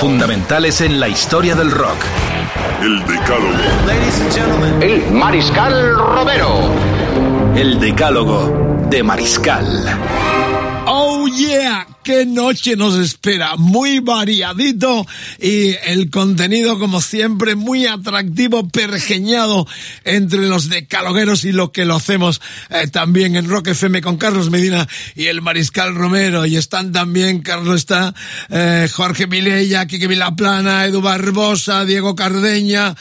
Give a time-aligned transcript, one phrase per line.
[0.00, 1.96] Fundamentales en la historia del rock.
[2.82, 4.80] El Decálogo.
[4.80, 6.70] El Mariscal Romero.
[7.56, 9.98] El decálogo de Mariscal.
[10.86, 15.06] Oh yeah, qué noche nos espera, muy variadito
[15.40, 19.66] y el contenido como siempre muy atractivo, pergeñado
[20.04, 24.50] entre los decalogueros y lo que lo hacemos eh, también en Rock FM con Carlos
[24.50, 24.86] Medina
[25.16, 26.44] y el Mariscal Romero.
[26.44, 28.14] Y están también, Carlos está,
[28.50, 32.94] eh, Jorge Milella, Kike Vilaplana, Edu Barbosa, Diego Cardeña,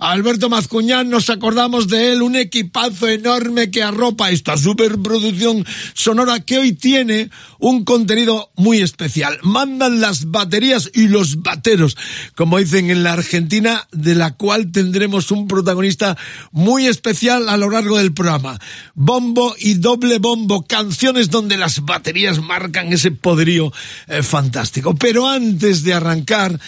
[0.00, 6.58] Alberto Mazcuñán, nos acordamos de él, un equipazo enorme que arropa esta superproducción sonora que
[6.58, 9.38] hoy tiene un contenido muy especial.
[9.42, 11.98] Mandan las baterías y los bateros,
[12.34, 16.16] como dicen en la Argentina, de la cual tendremos un protagonista
[16.50, 18.58] muy especial a lo largo del programa.
[18.94, 23.70] Bombo y doble bombo, canciones donde las baterías marcan ese poderío
[24.08, 24.94] eh, fantástico.
[24.94, 26.58] Pero antes de arrancar,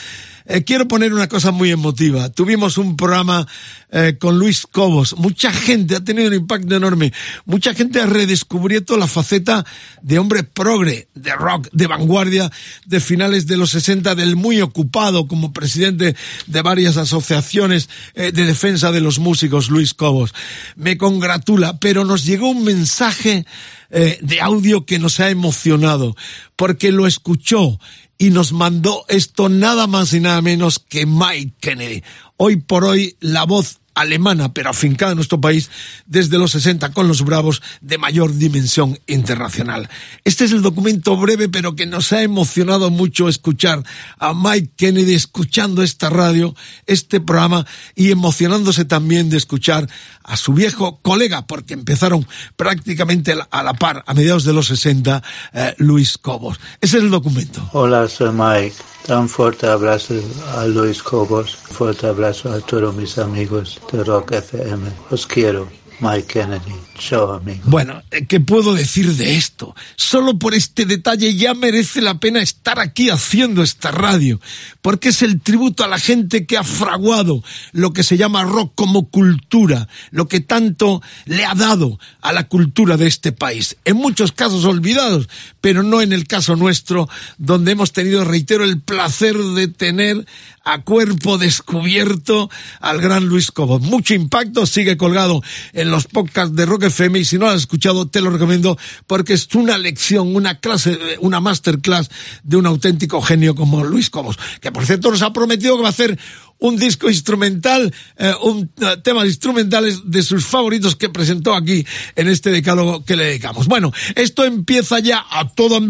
[0.46, 2.30] eh, quiero poner una cosa muy emotiva.
[2.30, 3.46] Tuvimos un programa
[3.90, 5.16] eh, con Luis Cobos.
[5.18, 7.12] Mucha gente ha tenido un impacto enorme.
[7.44, 9.66] Mucha gente ha redescubierto la faceta
[10.00, 12.50] de hombre progre, de rock, de vanguardia,
[12.86, 18.44] de finales de los 60, del muy ocupado como presidente de varias asociaciones eh, de
[18.44, 20.34] defensa de los músicos, Luis Cobos.
[20.74, 23.44] Me congratula, pero nos llegó un mensaje
[23.90, 26.16] eh, de audio que nos ha emocionado,
[26.56, 27.78] porque lo escuchó
[28.18, 32.02] y nos mandó esto nada más y nada menos que Mike Kennedy.
[32.36, 35.70] Hoy por hoy la voz alemana, pero afincada en nuestro país
[36.06, 39.88] desde los 60 con los Bravos de mayor dimensión internacional.
[40.24, 43.82] Este es el documento breve, pero que nos ha emocionado mucho escuchar
[44.18, 46.54] a Mike Kennedy escuchando esta radio,
[46.86, 49.88] este programa, y emocionándose también de escuchar
[50.24, 52.26] a su viejo colega, porque empezaron
[52.56, 55.22] prácticamente a la par, a mediados de los 60,
[55.52, 56.58] eh, Luis Cobos.
[56.80, 57.68] Ese es el documento.
[57.72, 58.91] Hola, soy Mike.
[59.08, 60.14] Un fuerte abrazo
[60.54, 61.56] a Luis Cobos.
[61.56, 64.90] Fuerte abrazo a todos mis amigos de Rock FM.
[65.10, 65.81] Os quiero.
[66.02, 66.74] Mike Kennedy.
[66.98, 67.60] Chao, amigo.
[67.64, 69.74] Bueno, eh, ¿qué puedo decir de esto?
[69.94, 74.40] Solo por este detalle ya merece la pena estar aquí haciendo esta radio,
[74.82, 78.72] porque es el tributo a la gente que ha fraguado lo que se llama rock
[78.74, 83.76] como cultura, lo que tanto le ha dado a la cultura de este país.
[83.84, 85.28] En muchos casos olvidados,
[85.60, 87.08] pero no en el caso nuestro,
[87.38, 90.26] donde hemos tenido, reitero, el placer de tener
[90.64, 92.50] a cuerpo descubierto
[92.80, 93.80] al gran Luis Cobos.
[93.80, 95.42] Mucho impacto, sigue colgado
[95.72, 98.78] en los podcasts de Rock FM y si no lo has escuchado te lo recomiendo
[99.06, 102.10] porque es una lección, una clase, una masterclass
[102.42, 105.88] de un auténtico genio como Luis Cobos, que por cierto nos ha prometido que va
[105.88, 106.18] a hacer
[106.62, 111.84] un disco instrumental, eh, un eh, temas instrumentales de sus favoritos que presentó aquí
[112.14, 113.66] en este decálogo que le dedicamos.
[113.66, 115.80] Bueno, esto empieza ya a todo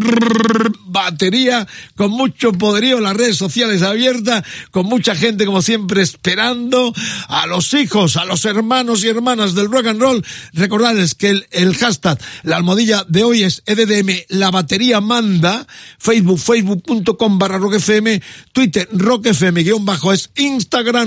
[0.85, 6.93] batería, con mucho poderío, las redes sociales abiertas, con mucha gente como siempre esperando,
[7.27, 10.25] a los hijos, a los hermanos y hermanas del rock and roll.
[10.53, 15.67] Recordarles que el, el hashtag, la almohadilla de hoy es EDDM, la batería manda,
[15.99, 18.19] Facebook, facebook.com barra rockfm,
[18.51, 20.62] Twitter, rockfm guion bajo es Instagram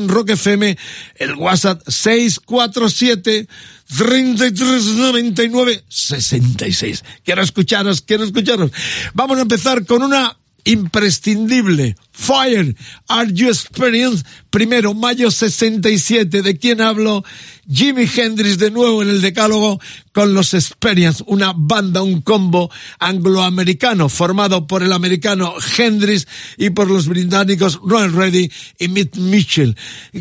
[0.08, 0.76] Rock FM,
[1.16, 3.48] el WhatsApp 647
[3.88, 7.04] 3399 66.
[7.24, 8.70] Quiero escucharos, quiero escucharos.
[9.14, 11.96] Vamos a empezar con una imprescindible.
[12.16, 12.74] Fire,
[13.08, 14.26] Are You Experienced?
[14.48, 16.40] Primero, mayo 67.
[16.40, 17.22] ¿De quién hablo?
[17.70, 19.80] Jimi Hendrix de nuevo en el decálogo
[20.12, 26.88] con los Experience, una banda, un combo angloamericano formado por el americano Hendrix y por
[26.88, 29.76] los británicos Ron Reddy y Mitch Mitchell.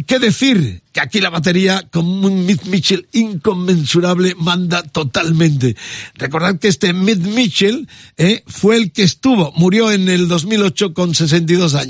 [0.06, 0.81] ¿Qué decir?
[0.91, 5.77] Que aquí la batería con un Mitch Mitchell inconmensurable manda totalmente.
[6.15, 7.88] Recordad que este Mitch Mitchell
[8.18, 11.85] eh, fue el que estuvo, murió en el 2008 con 62 años.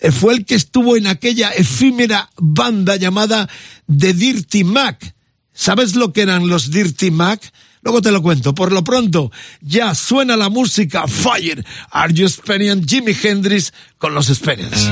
[0.00, 3.48] Eh, fue el que estuvo en aquella efímera banda llamada
[3.86, 5.14] The Dirty Mac.
[5.52, 7.52] ¿Sabes lo que eran los Dirty Mac?
[7.82, 8.54] Luego te lo cuento.
[8.54, 9.30] Por lo pronto,
[9.60, 11.64] ya suena la música Fire.
[11.90, 12.88] Are You Experienced?
[12.88, 14.90] Jimi Hendrix con los Experience.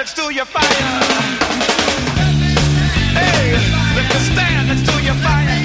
[0.00, 0.64] next to your fire.
[3.12, 3.52] Hey,
[3.94, 5.60] let me stand next to your fire.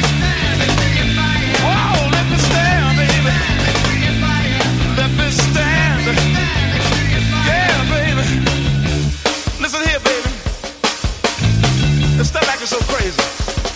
[1.63, 3.31] Wow, let me stand, baby.
[4.99, 6.01] Let me stand.
[7.47, 8.23] Yeah, baby.
[9.61, 10.29] Listen here, baby.
[12.19, 13.74] It's not like it's so crazy.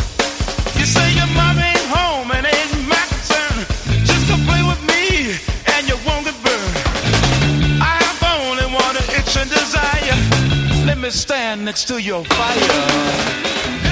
[11.12, 13.89] stand next to your fire.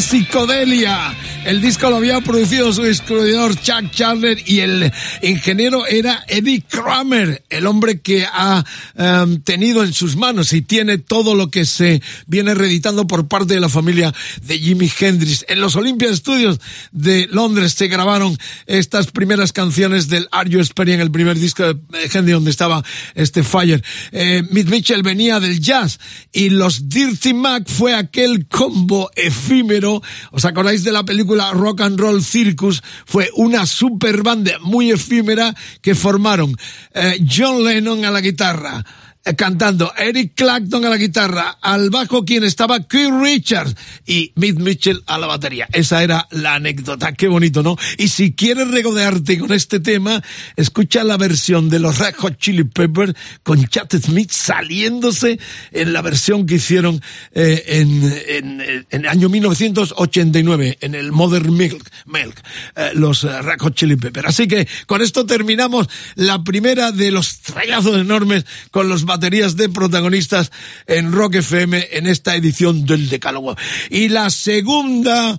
[0.00, 1.19] Psicodelia.
[1.50, 7.42] El disco lo había producido su descubridor Chuck Chandler y el ingeniero era Eddie Kramer,
[7.50, 8.64] el hombre que ha
[8.94, 13.54] em, tenido en sus manos y tiene todo lo que se viene reeditando por parte
[13.54, 15.44] de la familia de Jimi Hendrix.
[15.48, 16.60] En los Olympia Studios
[16.92, 21.80] de Londres se grabaron estas primeras canciones del Are You Experience, el primer disco de
[22.04, 22.84] Hendrix donde estaba
[23.16, 23.82] este Fire.
[24.12, 25.98] Eh, Mitch Mitchell venía del jazz
[26.32, 30.00] y los Dirty Mac fue aquel combo efímero.
[30.30, 32.82] ¿Os acordáis de la película Rock and Roll Circus?
[33.06, 36.56] Fue una super banda muy efímera que formaron
[36.92, 38.84] eh, John Lennon a la guitarra.
[39.24, 43.74] Eh, Cantando Eric Clapton a la guitarra, al bajo quien estaba Keith Richards
[44.06, 45.68] y Mitch Mitchell a la batería.
[45.72, 47.76] Esa era la anécdota, qué bonito, ¿no?
[47.98, 50.22] Y si quieres regodearte con este tema,
[50.56, 55.38] escucha la versión de los Red Hot Chili Peppers con Chad Smith saliéndose
[55.72, 57.02] en la versión que hicieron
[57.32, 62.40] eh, en, en, en el año 1989 en el Modern Milk, Milk
[62.76, 64.28] eh, los eh, Red Hot Chili Peppers.
[64.28, 69.68] Así que con esto terminamos la primera de los trayazos enormes con los baterías de
[69.68, 70.52] protagonistas
[70.86, 73.56] en Rock FM en esta edición del Decálogo.
[73.90, 75.36] Y la segunda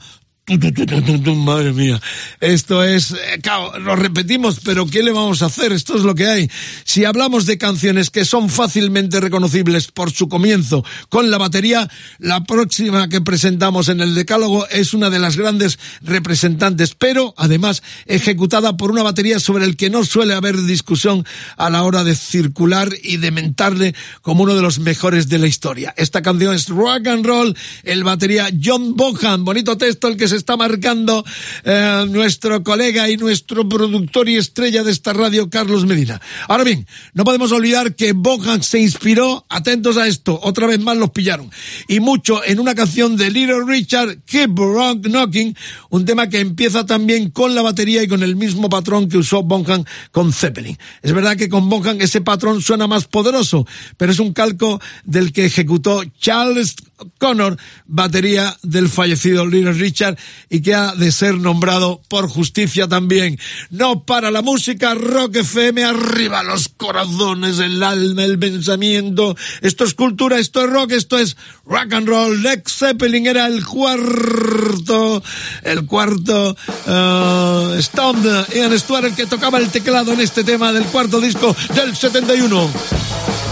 [0.52, 2.02] Madre mía,
[2.42, 3.42] esto es, eh,
[3.80, 5.72] lo repetimos, pero ¿qué le vamos a hacer?
[5.72, 6.52] Esto es lo que hay.
[6.84, 12.44] Si hablamos de canciones que son fácilmente reconocibles por su comienzo con la batería, la
[12.44, 18.76] próxima que presentamos en el Decálogo es una de las grandes representantes, pero además ejecutada
[18.76, 21.26] por una batería sobre el que no suele haber discusión
[21.56, 25.48] a la hora de circular y de mentarle como uno de los mejores de la
[25.48, 25.94] historia.
[25.96, 30.41] Esta canción es Rock and Roll, el batería John Bonham, bonito texto el que se
[30.42, 31.24] está marcando
[31.64, 36.20] eh, nuestro colega y nuestro productor y estrella de esta radio, Carlos Medina.
[36.48, 40.98] Ahora bien, no podemos olvidar que Bonham se inspiró, atentos a esto, otra vez más
[40.98, 41.52] los pillaron,
[41.88, 45.56] y mucho en una canción de Little Richard, Keep Rock Knocking,
[45.92, 49.44] un tema que empieza también con la batería y con el mismo patrón que usó
[49.44, 50.78] Bonham con Zeppelin.
[51.04, 53.68] Es verdad que con Bonham ese patrón suena más poderoso,
[53.98, 56.76] pero es un calco del que ejecutó Charles
[57.18, 60.18] Connor, batería del fallecido Little Richard,
[60.50, 63.40] y que ha de ser nombrado por justicia también.
[63.70, 69.36] No para la música, Rock FM, arriba los corazones, el alma, el pensamiento.
[69.62, 72.42] Esto es cultura, esto es rock, esto es rock and roll.
[72.42, 75.24] Lex Zeppelin era el cuarto,
[75.64, 76.56] el cuarto
[76.88, 81.56] uh, Stone, Ian Stewart, el que tocaba el teclado en este tema del cuarto disco
[81.74, 83.51] del 71.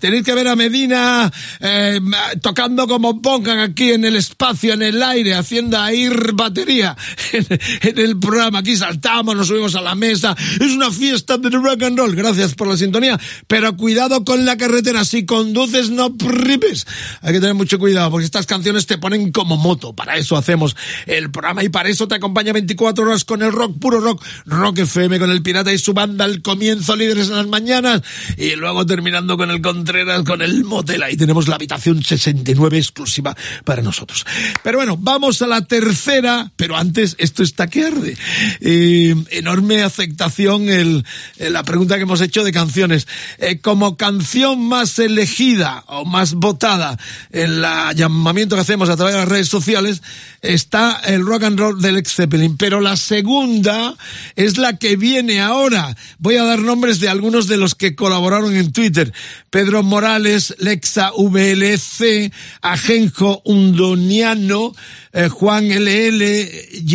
[0.00, 1.30] Tenéis que ver a Medina
[1.60, 2.00] eh,
[2.40, 6.96] tocando como pongan aquí en el espacio, en el aire, haciendo ahí batería
[7.34, 8.60] en, el programa.
[8.60, 10.36] Aquí saltamos, nos subimos a la mesa.
[10.60, 12.14] Es una fiesta de rock and roll.
[12.14, 13.18] Gracias por la sintonía.
[13.46, 15.04] Pero cuidado con la carretera.
[15.04, 16.86] Si conduces, no pripes.
[17.22, 19.94] Hay que tener mucho cuidado porque estas canciones te ponen como moto.
[19.94, 20.76] Para eso hacemos
[21.06, 24.24] el programa y para eso te acompaña 24 horas con el rock, puro rock.
[24.46, 28.02] Rock FM con el Pirata y su banda al comienzo, líderes en las mañanas.
[28.36, 31.02] Y luego terminando con el Contreras, con el Motel.
[31.02, 34.24] Ahí tenemos la habitación 69 exclusiva para nosotros.
[34.62, 36.52] Pero bueno, vamos a la tercera.
[36.56, 38.16] Pero antes, esto está que arde.
[38.60, 41.04] Eh, enorme aceptación el,
[41.38, 43.06] la pregunta que hemos hecho de canciones.
[43.38, 46.98] Eh, como canción más elegida o más votada
[47.30, 47.66] en el
[47.96, 50.02] llamamiento que hacemos a través de las redes sociales
[50.42, 52.56] está el rock and roll del ex Zeppelin.
[52.56, 53.96] Pero la segunda
[54.36, 55.96] es la que viene ahora.
[56.18, 59.12] Voy a dar nombres de algunos de los que colaboraron en Twitter.
[59.50, 64.74] Pedro Morales, Lexa VLC, Ajenjo Undoniano,
[65.12, 66.32] eh, Juan LL,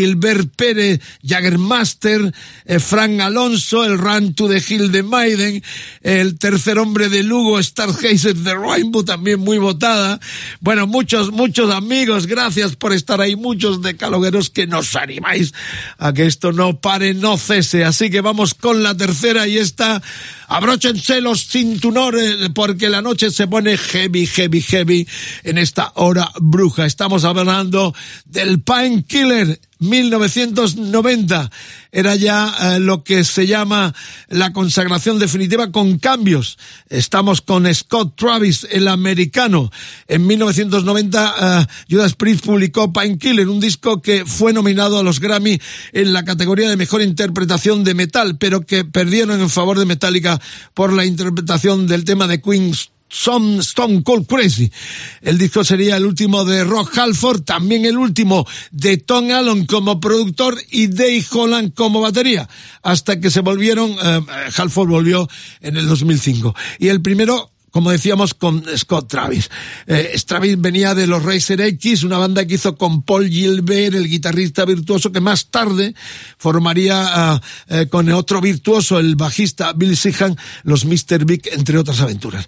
[0.10, 2.34] Gilbert Pérez, Jaggermaster,
[2.66, 5.63] eh, Frank Alonso, el Run to the Hill de Maiden,
[6.01, 10.20] el tercer hombre de Lugo, Stargazer de Rainbow, también muy votada.
[10.62, 15.54] Bueno, muchos, muchos amigos, gracias por estar ahí, muchos de calogueros que nos animáis
[16.00, 17.86] a que esto no pare, no cese.
[17.86, 20.01] Así que vamos con la tercera y esta,
[20.50, 25.08] abróchense los cinturones porque la noche se pone heavy, heavy, heavy
[25.44, 26.86] en esta hora bruja.
[26.86, 27.94] Estamos hablando
[28.25, 31.50] del Painkiller 1990
[31.91, 33.93] era ya eh, lo que se llama
[34.27, 36.58] la consagración definitiva con cambios.
[36.89, 39.72] Estamos con Scott Travis, el americano.
[40.08, 45.60] En 1990 eh, Judas Priest publicó Painkiller, un disco que fue nominado a los Grammy
[45.93, 50.39] en la categoría de mejor interpretación de metal, pero que perdieron en favor de Metallica
[50.74, 54.72] por la interpretación del tema de Queen's son Stone Cold Crazy.
[55.22, 60.00] El disco sería el último de Rock Halford, también el último de Tom Allen como
[60.00, 62.48] productor y Dave Holland como batería,
[62.84, 64.22] hasta que se volvieron, eh,
[64.56, 65.28] Halford volvió
[65.62, 66.56] en el 2005.
[66.78, 69.49] Y el primero como decíamos, con Scott Travis.
[69.88, 74.07] Eh, Travis venía de los Racer X, una banda que hizo con Paul Gilbert, el
[74.07, 75.95] guitarrista virtuoso, que más tarde
[76.38, 81.25] formaría uh, eh, con otro virtuoso, el bajista Bill Sihan, los Mr.
[81.25, 82.47] Big, entre otras aventuras.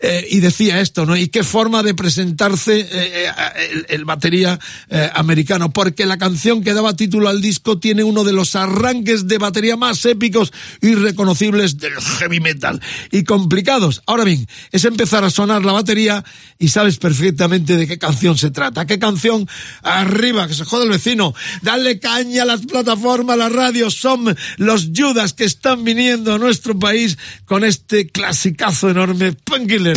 [0.00, 1.16] Eh, y decía esto, ¿no?
[1.16, 3.30] Y qué forma de presentarse eh, eh,
[3.70, 4.58] el, el, batería
[4.88, 9.26] eh, americano, porque la canción que daba título al disco tiene uno de los arranques
[9.26, 12.80] de batería más épicos y reconocibles del heavy metal.
[13.10, 14.02] Y complicados.
[14.06, 16.24] Ahora bien, es empezar a sonar la batería
[16.58, 18.86] y sabes perfectamente de qué canción se trata.
[18.86, 19.48] ¿Qué canción?
[19.82, 21.34] Arriba, que se jode el vecino.
[21.62, 23.94] Dale caña a las plataformas, las radios.
[23.94, 29.96] Son los Judas que están viniendo a nuestro país con este clasicazo enorme, Painkiller.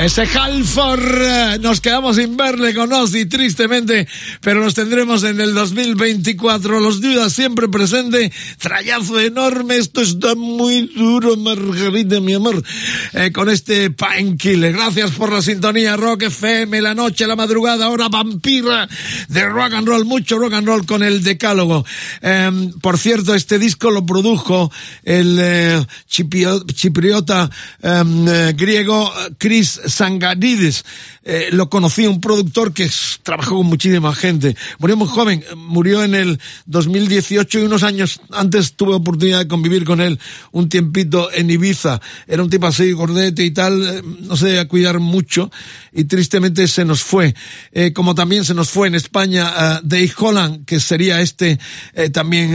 [0.00, 4.08] Ese Halford, eh, nos quedamos sin verle con Ozzy, tristemente,
[4.40, 6.80] pero los tendremos en el 2024.
[6.80, 12.64] Los dudas siempre presente, trayazo enorme, esto está muy duro, Margarita, mi amor,
[13.12, 14.72] eh, con este Painkiller.
[14.72, 18.88] Gracias por la sintonía, Rock FM, la noche, la madrugada, hora vampira
[19.28, 21.84] de rock and roll, mucho rock and roll con el decálogo.
[22.22, 24.72] Em, por cierto, este disco lo produjo
[25.04, 27.50] el eh, chipriota
[27.82, 28.24] em,
[28.56, 30.84] griego Chris Sanganides.
[31.22, 32.90] Eh, lo conocí, un productor que
[33.22, 34.56] trabajó con muchísima gente.
[34.78, 39.48] Murió muy joven, eh, murió en el 2018 y unos años antes tuve oportunidad de
[39.48, 40.18] convivir con él
[40.52, 42.00] un tiempito en Ibiza.
[42.26, 45.50] Era un tipo así, gordete y tal, eh, no se debía cuidar mucho
[45.92, 47.34] y tristemente se nos fue.
[47.72, 51.58] Eh, como también se nos fue en España eh, Dave Holland, que sería este
[51.94, 52.52] eh, también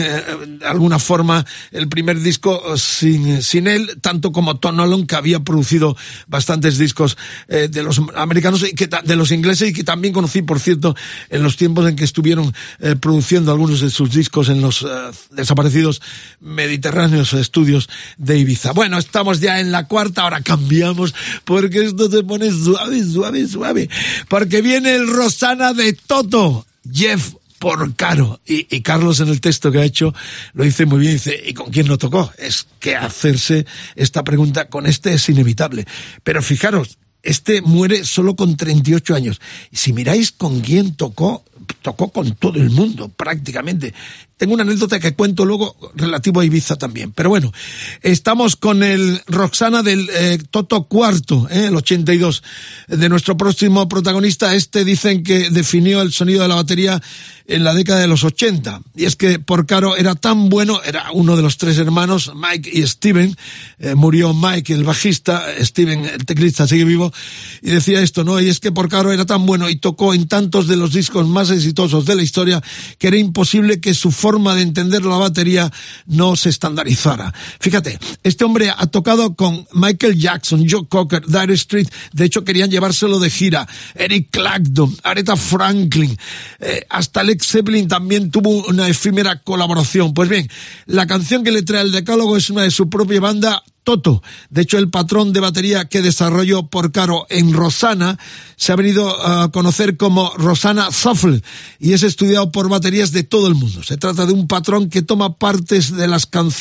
[0.59, 5.95] de alguna forma el primer disco sin, sin él, tanto como Tom que había producido
[6.27, 10.41] bastantes discos eh, de los americanos y que de los ingleses y que también conocí,
[10.41, 10.95] por cierto,
[11.29, 14.87] en los tiempos en que estuvieron eh, produciendo algunos de sus discos en los eh,
[15.31, 16.01] desaparecidos
[16.39, 18.73] mediterráneos estudios de Ibiza.
[18.73, 23.89] Bueno, estamos ya en la cuarta, ahora cambiamos porque esto se pone suave, suave, suave.
[24.27, 28.39] Porque viene el Rosana de Toto, Jeff Porcaro.
[28.45, 30.13] Y, y Carlos en el texto que ha hecho
[30.53, 32.31] lo dice muy bien, dice, ¿y con quién no tocó?
[32.37, 35.85] Es que hacerse esta pregunta con este es inevitable.
[36.23, 39.41] Pero fijaros, este muere solo con 38 años.
[39.71, 41.43] Si miráis con quién tocó,
[41.81, 43.93] tocó con todo el mundo prácticamente.
[44.37, 47.13] Tengo una anécdota que cuento luego relativo a Ibiza también.
[47.13, 47.53] Pero bueno,
[48.01, 52.43] estamos con el Roxana del eh, Toto Cuarto, eh, el 82,
[52.89, 54.53] de nuestro próximo protagonista.
[54.53, 57.01] Este dicen que definió el sonido de la batería
[57.47, 58.81] en la década de los 80.
[58.95, 62.85] Y es que Porcaro era tan bueno, era uno de los tres hermanos, Mike y
[62.85, 63.35] Steven.
[63.79, 67.13] Eh, murió Mike, el bajista, Steven, el teclista, sigue vivo.
[67.61, 68.41] Y decía esto, ¿no?
[68.41, 71.51] Y es que Porcaro era tan bueno y tocó en tantos de los discos más
[71.51, 72.61] exitosos de la historia
[72.97, 75.71] que era imposible que su forma de entender la batería
[76.07, 77.31] no se estandarizara.
[77.59, 82.71] Fíjate, este hombre ha tocado con Michael Jackson, Joe Cocker, Dire Street, de hecho querían
[82.71, 86.17] llevárselo de gira, Eric Clapton, Aretha Franklin,
[86.59, 90.15] eh, hasta Alex Zeppelin también tuvo una efímera colaboración.
[90.15, 90.49] Pues bien,
[90.87, 94.21] la canción que le trae el decálogo es una de su propia banda, Toto.
[94.49, 98.19] De hecho, el patrón de batería que desarrolló Porcaro en Rosana
[98.57, 101.41] se ha venido a conocer como Rosana Shuffle
[101.79, 103.83] y es estudiado por baterías de todo el mundo.
[103.83, 106.55] Se trata de un patrón que toma partes de las canciones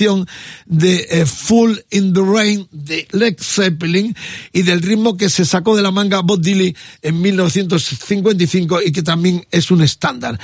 [0.67, 4.15] de eh, Full in the Rain de Led Zeppelin
[4.53, 9.03] y del ritmo que se sacó de la manga Bob Dylan en 1955 y que
[9.03, 10.39] también es un estándar.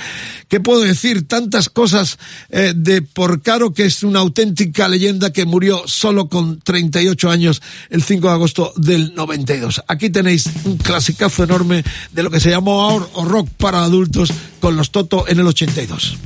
[0.47, 1.27] ¿Qué puedo decir?
[1.27, 2.17] Tantas cosas
[2.49, 8.01] eh, de Porcaro que es una auténtica leyenda que murió solo con 38 años el
[8.01, 9.83] 5 de agosto del 92.
[9.87, 14.31] Aquí tenéis un clasicazo enorme de lo que se llamó rock para adultos
[14.61, 16.17] con los Toto en el 82.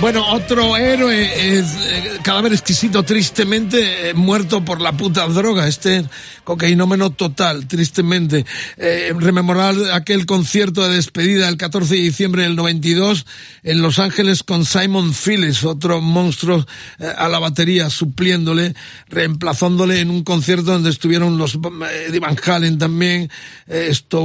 [0.00, 1.64] Bueno, otro héroe eh,
[2.22, 5.66] cadáver exquisito, tristemente eh, muerto por la puta droga.
[5.66, 6.04] Este
[6.44, 8.44] cocainómeno total, tristemente.
[8.76, 13.26] Eh, rememorar aquel concierto de despedida el 14 de diciembre del 92
[13.62, 16.66] en Los Ángeles con Simon Phillips, otro monstruo
[16.98, 18.74] eh, a la batería, supliéndole,
[19.08, 21.58] reemplazándole en un concierto donde estuvieron los
[22.08, 23.30] Eddie Van Halen también,
[23.66, 24.20] esto,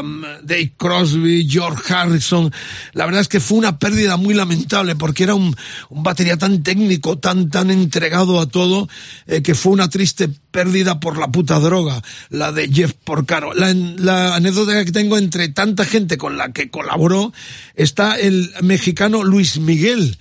[0.00, 2.52] um, Dave Crosby, George Harrison.
[2.92, 5.54] La verdad es que fue una pérdida muy lamentable porque era un,
[5.90, 8.88] un batería tan técnico, tan, tan entregado a todo,
[9.26, 13.52] eh, que fue una triste pérdida por la puta droga, la de Jeff Porcaro.
[13.54, 17.32] La, la anécdota que tengo entre tanta gente con la que colaboró
[17.74, 20.16] está el mexicano Luis Miguel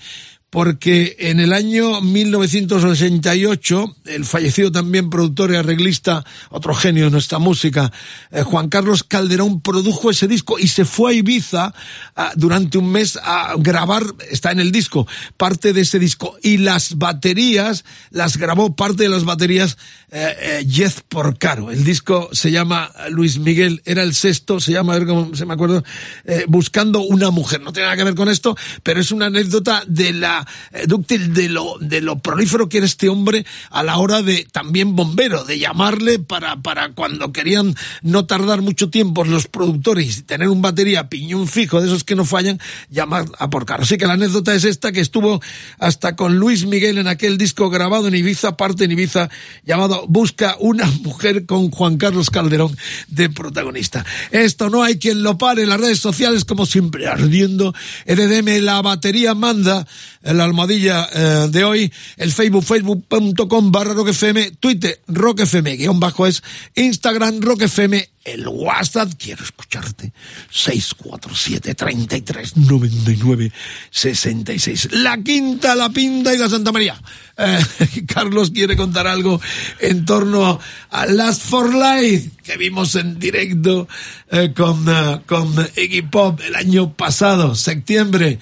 [0.56, 7.40] porque en el año 1988 el fallecido también productor y arreglista, otro genio de nuestra
[7.40, 7.92] música,
[8.32, 11.74] eh, Juan Carlos Calderón produjo ese disco y se fue a Ibiza
[12.16, 16.56] ah, durante un mes a grabar, está en el disco, parte de ese disco y
[16.56, 19.78] las baterías, las grabó parte de las baterías
[20.18, 21.72] eh, eh, Jeff Porcaro.
[21.72, 25.46] El disco se llama Luis Miguel, era el sexto, se llama, a ver cómo se
[25.46, 25.84] me acuerdo,
[26.24, 27.60] eh, Buscando una mujer.
[27.60, 31.34] No tiene nada que ver con esto, pero es una anécdota de la eh, dúctil
[31.34, 35.44] de lo, de lo prolífero que era este hombre a la hora de también bombero,
[35.44, 40.62] de llamarle para, para cuando querían no tardar mucho tiempo los productores y tener un
[40.62, 43.84] batería piñón fijo de esos que no fallan, llamar a Porcaro.
[43.84, 45.42] Así que la anécdota es esta que estuvo
[45.80, 49.30] hasta con Luis Miguel en aquel disco grabado en Ibiza, parte en Ibiza,
[49.64, 52.76] llamado Busca una mujer con Juan Carlos Calderón
[53.08, 54.06] de protagonista.
[54.32, 57.74] Esto no hay quien lo pare las redes sociales, como siempre, ardiendo.
[58.06, 59.88] EDM, la batería manda
[60.26, 66.28] en la almohadilla eh, de hoy, el Facebook, facebook.com barra roquefm, Twitter, roquefm, guion bajo
[66.28, 66.44] es,
[66.76, 67.94] Instagram, roquefm
[68.26, 70.12] el WhatsApp, quiero escucharte,
[70.50, 73.52] 647 33 99
[73.92, 74.90] 66.
[74.94, 77.00] La quinta, la pinta y la Santa María.
[77.38, 77.60] Eh,
[78.08, 79.40] Carlos quiere contar algo
[79.80, 80.60] en torno
[80.90, 83.88] a Last for Life que vimos en directo
[84.32, 88.40] eh, con, eh, con Iggy Pop el año pasado, septiembre.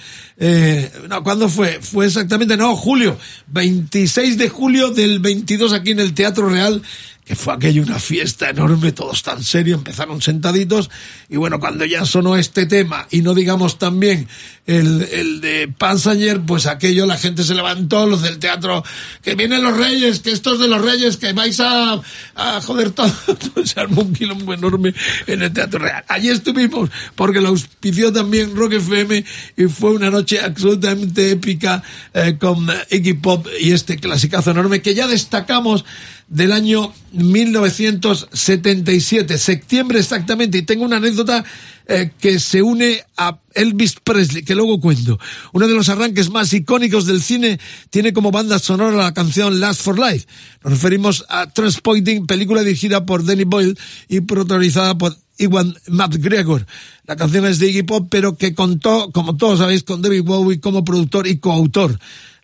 [1.10, 1.80] No, ¿cuándo fue?
[1.82, 3.18] Fue exactamente, no, julio,
[3.48, 6.82] 26 de julio del 22 aquí en el Teatro Real
[7.26, 10.90] que fue aquello una fiesta enorme, todos tan serios, empezaron sentaditos,
[11.30, 14.28] y bueno, cuando ya sonó este tema, y no digamos también
[14.66, 18.84] el, el de Passenger, pues aquello la gente se levantó, los del teatro,
[19.22, 22.02] que vienen los reyes, que estos de los reyes, que vais a,
[22.36, 23.12] a joder todo,
[23.64, 24.94] se armó un quilombo enorme
[25.28, 26.04] en el Teatro Real.
[26.08, 29.24] Allí estuvimos, porque lo auspició también Rock FM,
[29.58, 31.84] y fue una noche absolutamente épica
[32.14, 35.86] eh, con Iggy Pop y este clasicazo enorme que ya destacamos
[36.28, 41.46] del año 1977, septiembre exactamente, y tengo una anécdota
[41.86, 45.20] eh, que se une a Elvis Presley, que luego cuento.
[45.52, 47.60] Uno de los arranques más icónicos del cine
[47.90, 50.26] tiene como banda sonora la canción Last for Life.
[50.64, 56.66] Nos referimos a Transpointing, película dirigida por Danny Boyle y protagonizada por Iwan McGregor.
[57.06, 60.62] La canción es de Iggy Pop, pero que contó, como todos sabéis, con David Bowie
[60.62, 62.00] como productor y coautor.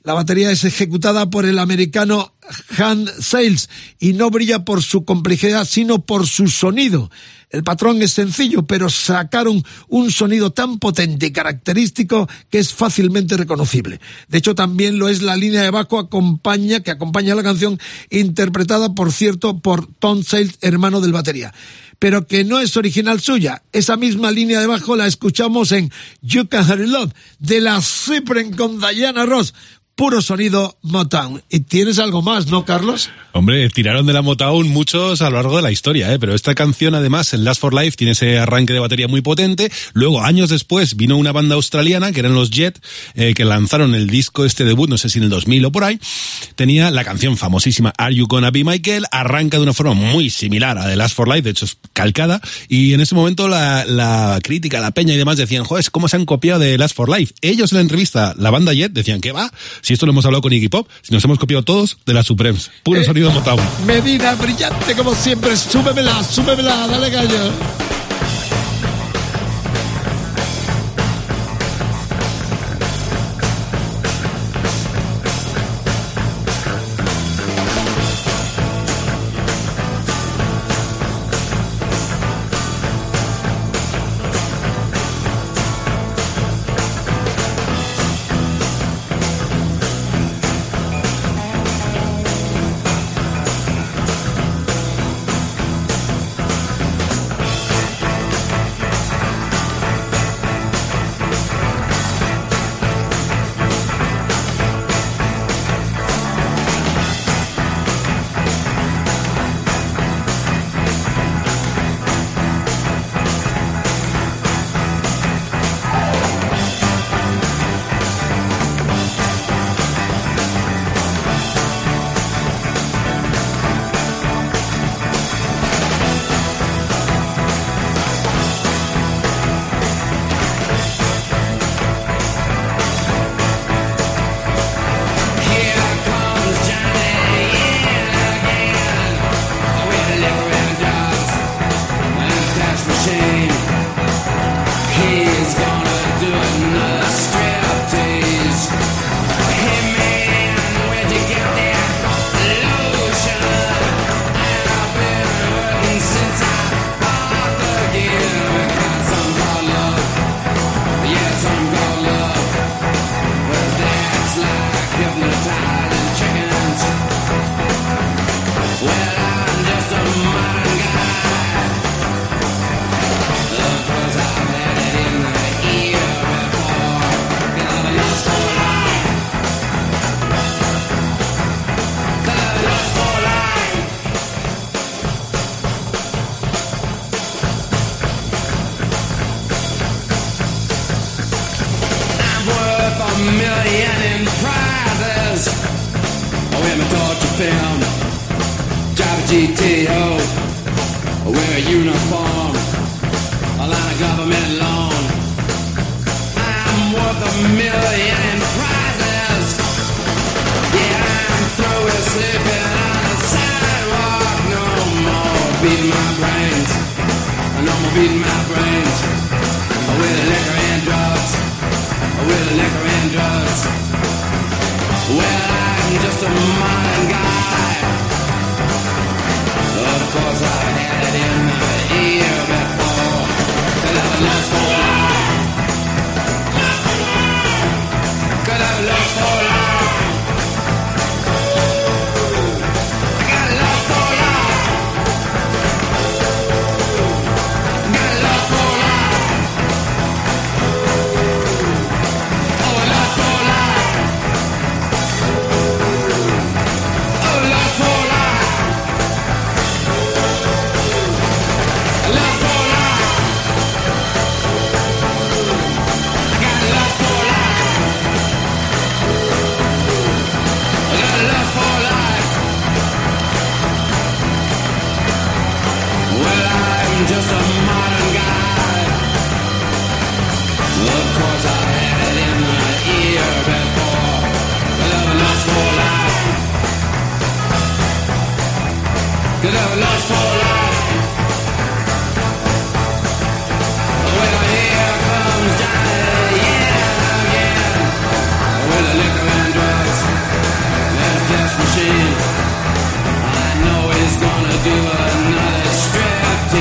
[0.09, 2.33] La batería es ejecutada por el americano
[2.79, 3.69] Han Sales
[3.99, 7.11] y no brilla por su complejidad, sino por su sonido.
[7.51, 13.37] El patrón es sencillo, pero sacaron un sonido tan potente y característico que es fácilmente
[13.37, 14.01] reconocible.
[14.27, 17.79] De hecho, también lo es la línea de bajo acompaña, que acompaña la canción,
[18.09, 21.53] interpretada, por cierto, por Tom Sales, hermano del batería
[21.99, 23.61] pero que no es original suya.
[23.73, 25.91] Esa misma línea de bajo la escuchamos en
[26.21, 29.53] You Can Hurry Love, de la Cypren con Diana Ross.
[29.99, 31.43] Puro sonido Motown.
[31.49, 33.09] ¿Y tienes algo más, no, Carlos?
[33.33, 36.17] Hombre, tiraron de la Motown muchos a lo largo de la historia, ¿eh?
[36.17, 39.69] pero esta canción además, en Last for Life, tiene ese arranque de batería muy potente.
[39.91, 42.81] Luego, años después, vino una banda australiana, que eran los Jet,
[43.13, 45.83] eh, que lanzaron el disco este debut, no sé si en el 2000 o por
[45.83, 45.99] ahí.
[46.55, 50.77] Tenía la canción famosísima Are You Gonna Be Michael, arranca de una forma muy similar
[50.77, 52.39] a The Last for Life, de hecho es calcada,
[52.69, 56.15] y en ese momento la, la crítica, la peña y demás decían, joder, ¿cómo se
[56.15, 57.33] han copiado de Last for Life?
[57.41, 59.51] Ellos en la entrevista, la banda Jet, decían, ¿qué va?
[59.89, 62.27] Si esto lo hemos hablado con Iggy Pop, si nos hemos copiado todos de las
[62.27, 62.69] Supremes.
[62.83, 63.59] Puro Eh, sonido Motown.
[63.87, 65.57] Medina, brillante como siempre.
[65.57, 67.51] Súbemela, súbemela, dale gallo.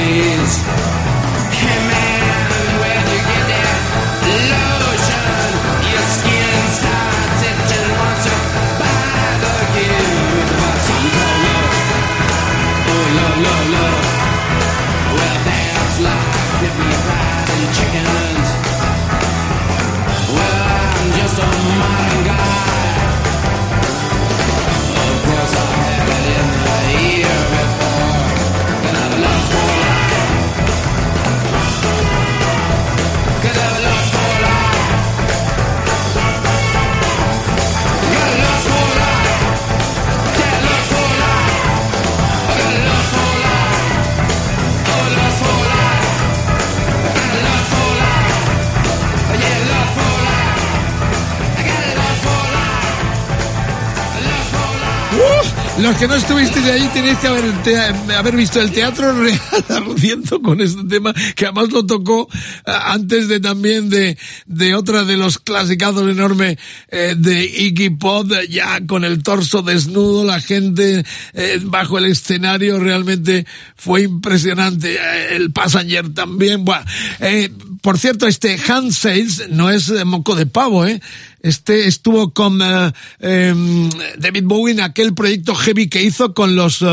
[0.08, 0.87] is
[55.80, 57.44] Los que no estuvisteis ahí tenéis que haber,
[58.16, 62.28] haber visto el Teatro Real ardiendo con este tema, que además lo tocó
[62.66, 66.58] eh, antes de también de, de otra de los clasicazos enormes
[66.88, 71.04] eh, de Iggy Pop, ya con el torso desnudo, la gente
[71.34, 74.98] eh, bajo el escenario, realmente fue impresionante.
[75.30, 76.84] El Passenger también, bueno,
[77.82, 81.00] por cierto, este Hand Sales no es moco de pavo, ¿eh?
[81.48, 83.88] Este estuvo con eh, em,
[84.18, 86.86] David Bowie en aquel proyecto heavy que hizo con los eh,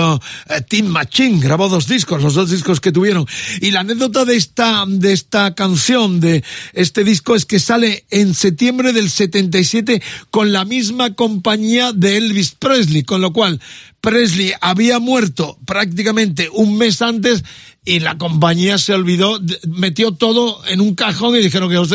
[0.49, 1.41] eh, Team Machine.
[1.41, 3.25] Grabó dos discos, los dos discos que tuvieron.
[3.59, 6.41] Y la anécdota de esta, de esta canción, de
[6.71, 10.01] este disco, es que sale en septiembre del 77
[10.31, 13.59] con la misma compañía de Elvis Presley, con lo cual
[14.05, 17.43] Presley había muerto prácticamente un mes antes
[17.85, 21.89] y la compañía se olvidó, metió todo en un cajón y dijeron que os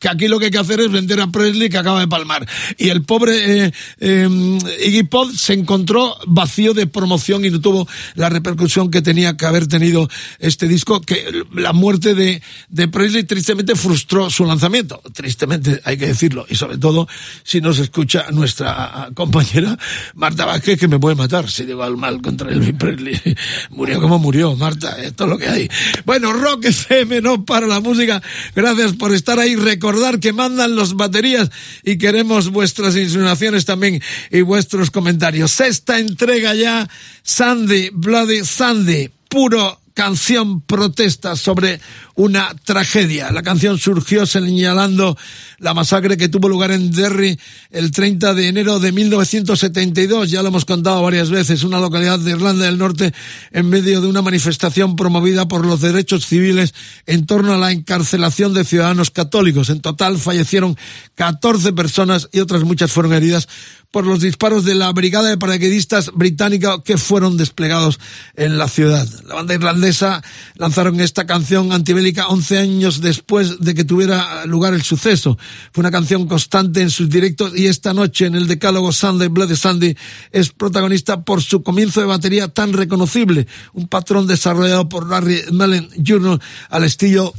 [0.00, 2.48] que aquí lo que hay que hacer es vender a Presley que acaba de palmar.
[2.78, 7.86] Y el pobre eh, eh, Iggy Pop se encontró vacío de promoción y no tuvo
[8.14, 10.08] la repercusión que tenía que haber tenido
[10.38, 15.02] este disco, que la muerte de, de Presley tristemente frustró su lanzamiento.
[15.12, 16.46] Tristemente, hay que decirlo.
[16.48, 17.06] Y sobre todo,
[17.42, 19.78] si nos escucha nuestra compañera
[20.14, 23.20] Marta Vázquez, que me puede matar si digo al mal contra Elvis Presley.
[23.70, 25.00] Murió como murió, Marta.
[25.00, 25.68] Esto es lo que hay.
[26.04, 28.20] Bueno, Rock FM, no para la música.
[28.56, 29.54] Gracias por estar ahí.
[29.54, 31.50] Recordar que mandan los baterías
[31.84, 34.02] y queremos vuestras insinuaciones también
[34.32, 35.52] y vuestros comentarios.
[35.52, 36.88] Sexta entrega ya,
[37.22, 41.80] Sandy, Bloody Sandy, puro canción protesta sobre
[42.16, 43.30] una tragedia.
[43.30, 45.16] La canción surgió señalando
[45.58, 47.38] la masacre que tuvo lugar en Derry
[47.70, 50.30] el 30 de enero de 1972.
[50.30, 51.62] Ya lo hemos contado varias veces.
[51.62, 53.14] Una localidad de Irlanda del Norte
[53.52, 56.74] en medio de una manifestación promovida por los derechos civiles
[57.06, 59.70] en torno a la encarcelación de ciudadanos católicos.
[59.70, 60.76] En total fallecieron
[61.14, 63.48] 14 personas y otras muchas fueron heridas
[63.94, 68.00] por los disparos de la brigada de paracaidistas británica que fueron desplegados
[68.34, 69.08] en la ciudad.
[69.24, 69.83] La banda irlandesa
[70.56, 75.38] lanzaron esta canción antibélica 11 años después de que tuviera lugar el suceso.
[75.72, 79.56] Fue una canción constante en sus directos y esta noche en el decálogo Sunday Bloody
[79.56, 79.96] Sunday
[80.32, 85.88] es protagonista por su comienzo de batería tan reconocible, un patrón desarrollado por Larry Mullen
[86.04, 86.40] Jr.
[86.70, 87.34] al estilo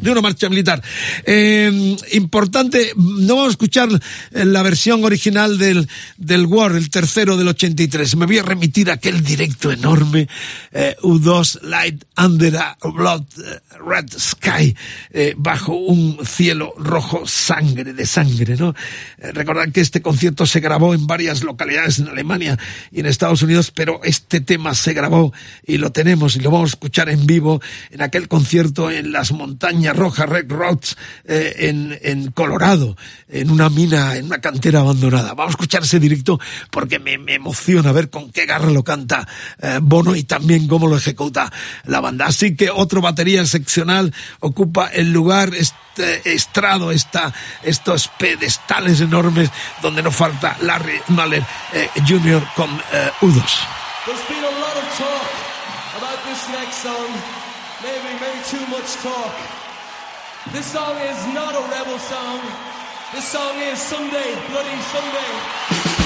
[0.00, 0.82] de una marcha militar.
[1.24, 3.88] Eh, importante, no vamos a escuchar
[4.30, 8.16] la versión original del, del War, el tercero del 83.
[8.16, 10.28] Me voy a remitir a aquel directo enorme,
[10.72, 14.74] eh, U2 Light Under a Blood eh, Red Sky,
[15.10, 18.74] eh, bajo un cielo rojo sangre, de sangre, ¿no?
[19.18, 22.58] Eh, recordad que este concierto se grabó en varias localidades en Alemania
[22.90, 25.32] y en Estados Unidos, pero este tema se grabó
[25.66, 29.32] y lo tenemos y lo vamos a escuchar en vivo en aquel concierto en las
[29.32, 31.54] montañas rojas, Red Rocks, eh,
[32.02, 32.96] en, Colorado,
[33.28, 35.34] en una mina, en una cantera abandonada.
[35.34, 36.40] Vamos a escuchar ese directo
[36.70, 39.26] porque me, me emociona ver con qué garra lo canta
[39.82, 41.52] Bono y también cómo lo ejecuta
[41.84, 42.26] la banda.
[42.26, 47.32] Así que otro batería seccional ocupa el lugar, este estrado, esta,
[47.62, 49.50] estos pedestales enormes
[49.82, 52.42] donde no falta Larry Mahler eh, Jr.
[52.54, 53.42] con eh, U2.
[54.04, 55.28] There's been a lot of talk
[55.96, 57.08] about this next song.
[57.82, 59.34] Maybe, maybe too much talk.
[60.52, 62.40] This song is not a rebel song.
[63.12, 66.01] This song is Sunday, Bloody Sunday.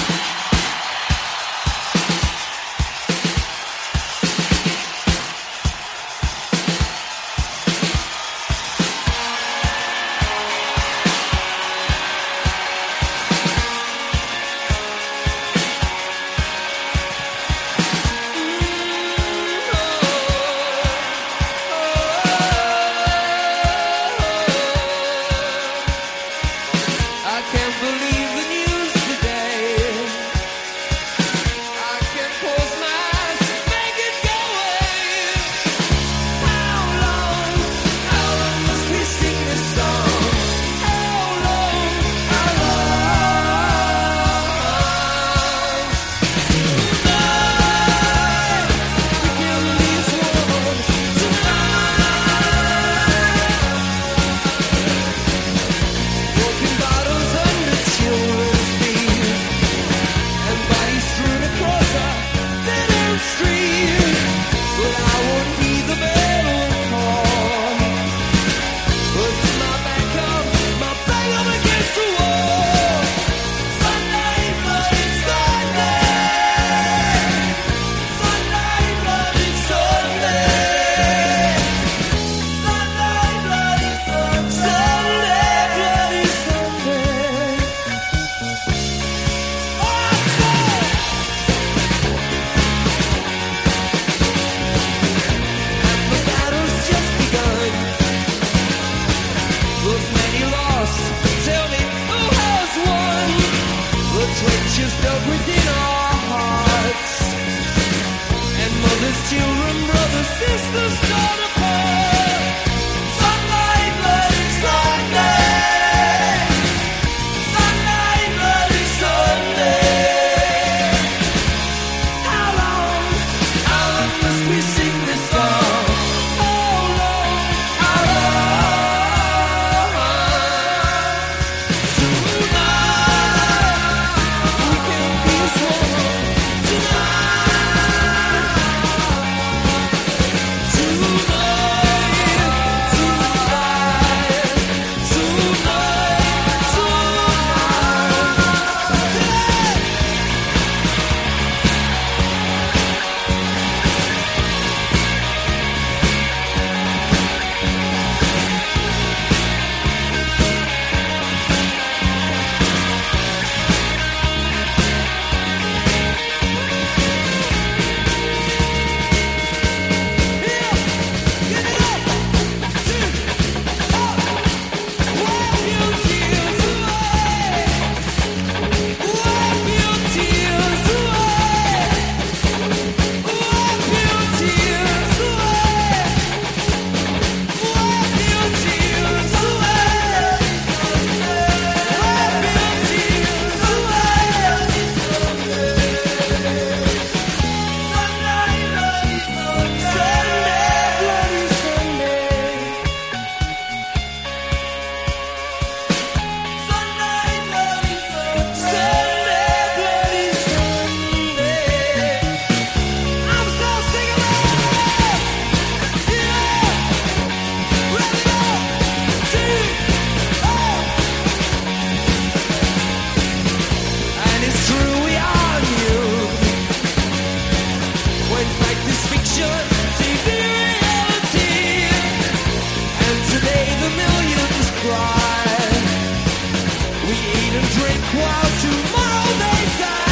[237.39, 240.06] Eat and drink while tomorrow they die.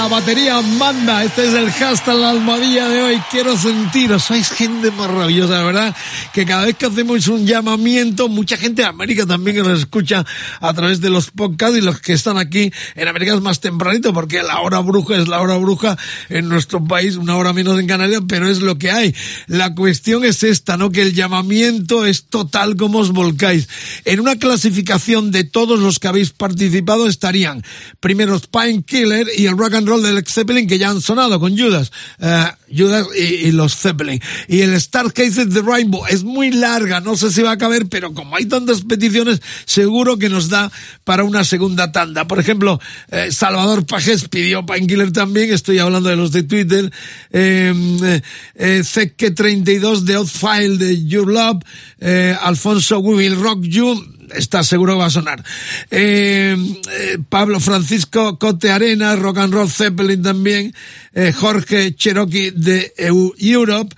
[0.00, 1.22] La batería manda.
[1.22, 3.22] Este es el hashtag la almohadilla de hoy.
[3.30, 4.22] Quiero sentiros.
[4.22, 5.94] Sois gente maravillosa, ¿verdad?
[6.32, 10.24] Que cada vez que hacemos un llamamiento, mucha gente de América también que nos escucha
[10.58, 14.14] a través de los podcasts y los que están aquí en América es más tempranito
[14.14, 15.98] porque la hora bruja es la hora bruja
[16.30, 19.14] en nuestro país, una hora menos en Canarias, pero es lo que hay.
[19.48, 20.90] La cuestión es esta, ¿no?
[20.90, 23.68] Que el llamamiento es total como os volcáis.
[24.06, 27.62] En una clasificación de todos los que habéis participado estarían
[28.00, 31.90] primero Painkiller y el rock and roll del Zeppelin que ya han sonado con Judas,
[32.20, 34.20] eh, Judas y, los Zeppelin.
[34.48, 36.06] Y el Stargazer de Rainbow.
[36.08, 40.18] Es muy larga, no sé si va a caber, pero como hay tantas peticiones, seguro
[40.18, 40.70] que nos da
[41.04, 42.26] para una segunda tanda.
[42.26, 42.80] Por ejemplo,
[43.10, 46.92] eh, Salvador Pajes pidió Painkiller también, estoy hablando de los de Twitter,
[47.32, 48.22] eh,
[48.56, 51.62] Zeke32 de Outfile de Your Love,
[52.00, 54.04] eh, Alfonso We Will Rock You,
[54.34, 55.44] está seguro va a sonar.
[55.90, 56.56] Eh,
[56.90, 60.74] eh, Pablo Francisco Cote Arena, Rock and Roll Zeppelin también,
[61.14, 63.94] eh, Jorge Cherokee de EU- Europe.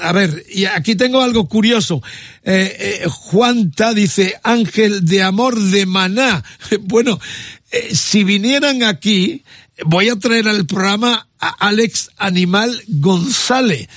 [0.00, 2.02] A ver, y aquí tengo algo curioso.
[3.08, 6.42] Juanta dice Ángel de Amor de Maná.
[6.80, 7.20] Bueno,
[7.92, 9.44] si vinieran aquí,
[9.84, 13.88] voy a traer al programa a Alex Animal González.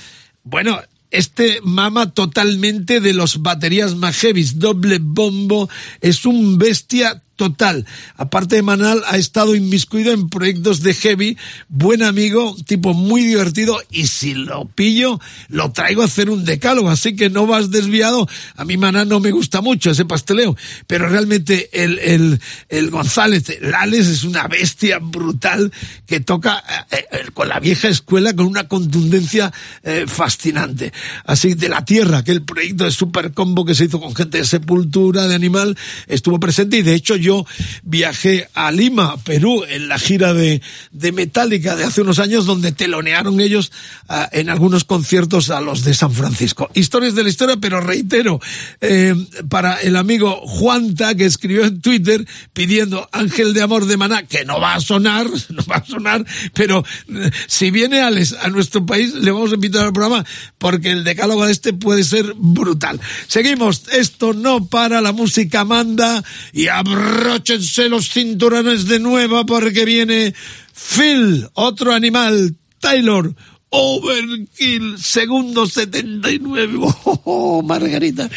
[0.44, 0.78] Bueno,
[1.12, 5.68] este mama totalmente de los baterías más heavies, doble bombo,
[6.00, 7.86] es un bestia total.
[8.16, 11.36] Aparte de Manal, ha estado inmiscuido en proyectos de heavy,
[11.68, 16.90] buen amigo, tipo muy divertido, y si lo pillo, lo traigo a hacer un decálogo,
[16.90, 18.28] así que no vas desviado.
[18.56, 20.56] A mí Manal no me gusta mucho ese pasteleo,
[20.86, 25.72] pero realmente el, el, el González, el Alex es una bestia brutal
[26.06, 29.52] que toca eh, eh, con la vieja escuela con una contundencia
[29.82, 30.92] eh, fascinante.
[31.24, 34.44] Así de la tierra, aquel proyecto de super combo que se hizo con gente de
[34.44, 35.76] sepultura, de animal,
[36.06, 37.46] estuvo presente y de hecho yo
[37.82, 40.60] viajé a Lima, Perú, en la gira de,
[40.90, 43.72] de Metallica de hace unos años donde telonearon ellos
[44.08, 46.68] ah, en algunos conciertos a los de San Francisco.
[46.74, 48.40] Historias de la historia, pero reitero,
[48.80, 49.14] eh,
[49.48, 54.44] para el amigo Juanta que escribió en Twitter pidiendo Ángel de Amor de Maná, que
[54.44, 58.84] no va a sonar, no va a sonar, pero eh, si viene Alex a nuestro
[58.84, 60.24] país le vamos a invitar al programa
[60.58, 63.00] porque el decálogo de este puede ser brutal.
[63.28, 66.68] Seguimos, esto no para, la música manda y
[67.12, 70.34] abróchense los cinturones de nuevo porque viene
[70.74, 73.34] Phil, otro animal, Taylor,
[73.72, 76.78] Overkill, segundo 79.
[77.24, 78.28] Oh, Margarita.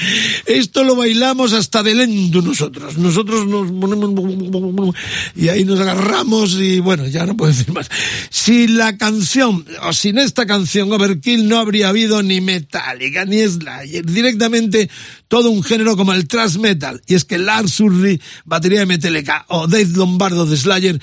[0.45, 2.97] Esto lo bailamos hasta de lento nosotros.
[2.97, 4.95] Nosotros nos ponemos
[5.35, 7.89] y ahí nos agarramos y bueno, ya no puedo decir más.
[8.29, 14.05] Si la canción, o sin esta canción Overkill no habría habido ni Metallica ni Slayer.
[14.05, 14.89] Directamente
[15.27, 17.01] todo un género como el thrash metal.
[17.07, 21.01] Y es que Lars Ulrich, batería de Metallica, o Dave Lombardo de Slayer,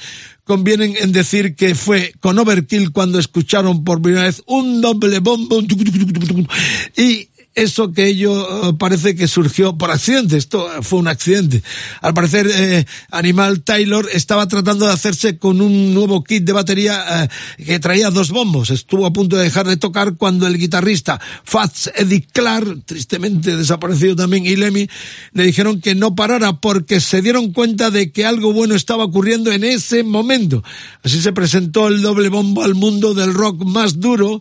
[0.53, 5.63] convienen en decir que fue con Overkill cuando escucharon por primera vez un doble bombo
[6.95, 11.63] y eso que ello eh, parece que surgió por accidente, esto fue un accidente.
[12.01, 17.25] Al parecer, eh, Animal Taylor estaba tratando de hacerse con un nuevo kit de batería
[17.25, 17.29] eh,
[17.65, 18.71] que traía dos bombos.
[18.71, 24.17] Estuvo a punto de dejar de tocar cuando el guitarrista Fats Eddie Clark, tristemente desaparecido
[24.17, 24.89] también, y Lemmy,
[25.33, 29.53] le dijeron que no parara porque se dieron cuenta de que algo bueno estaba ocurriendo
[29.53, 30.63] en ese momento.
[31.03, 34.41] Así se presentó el doble bombo al mundo del rock más duro,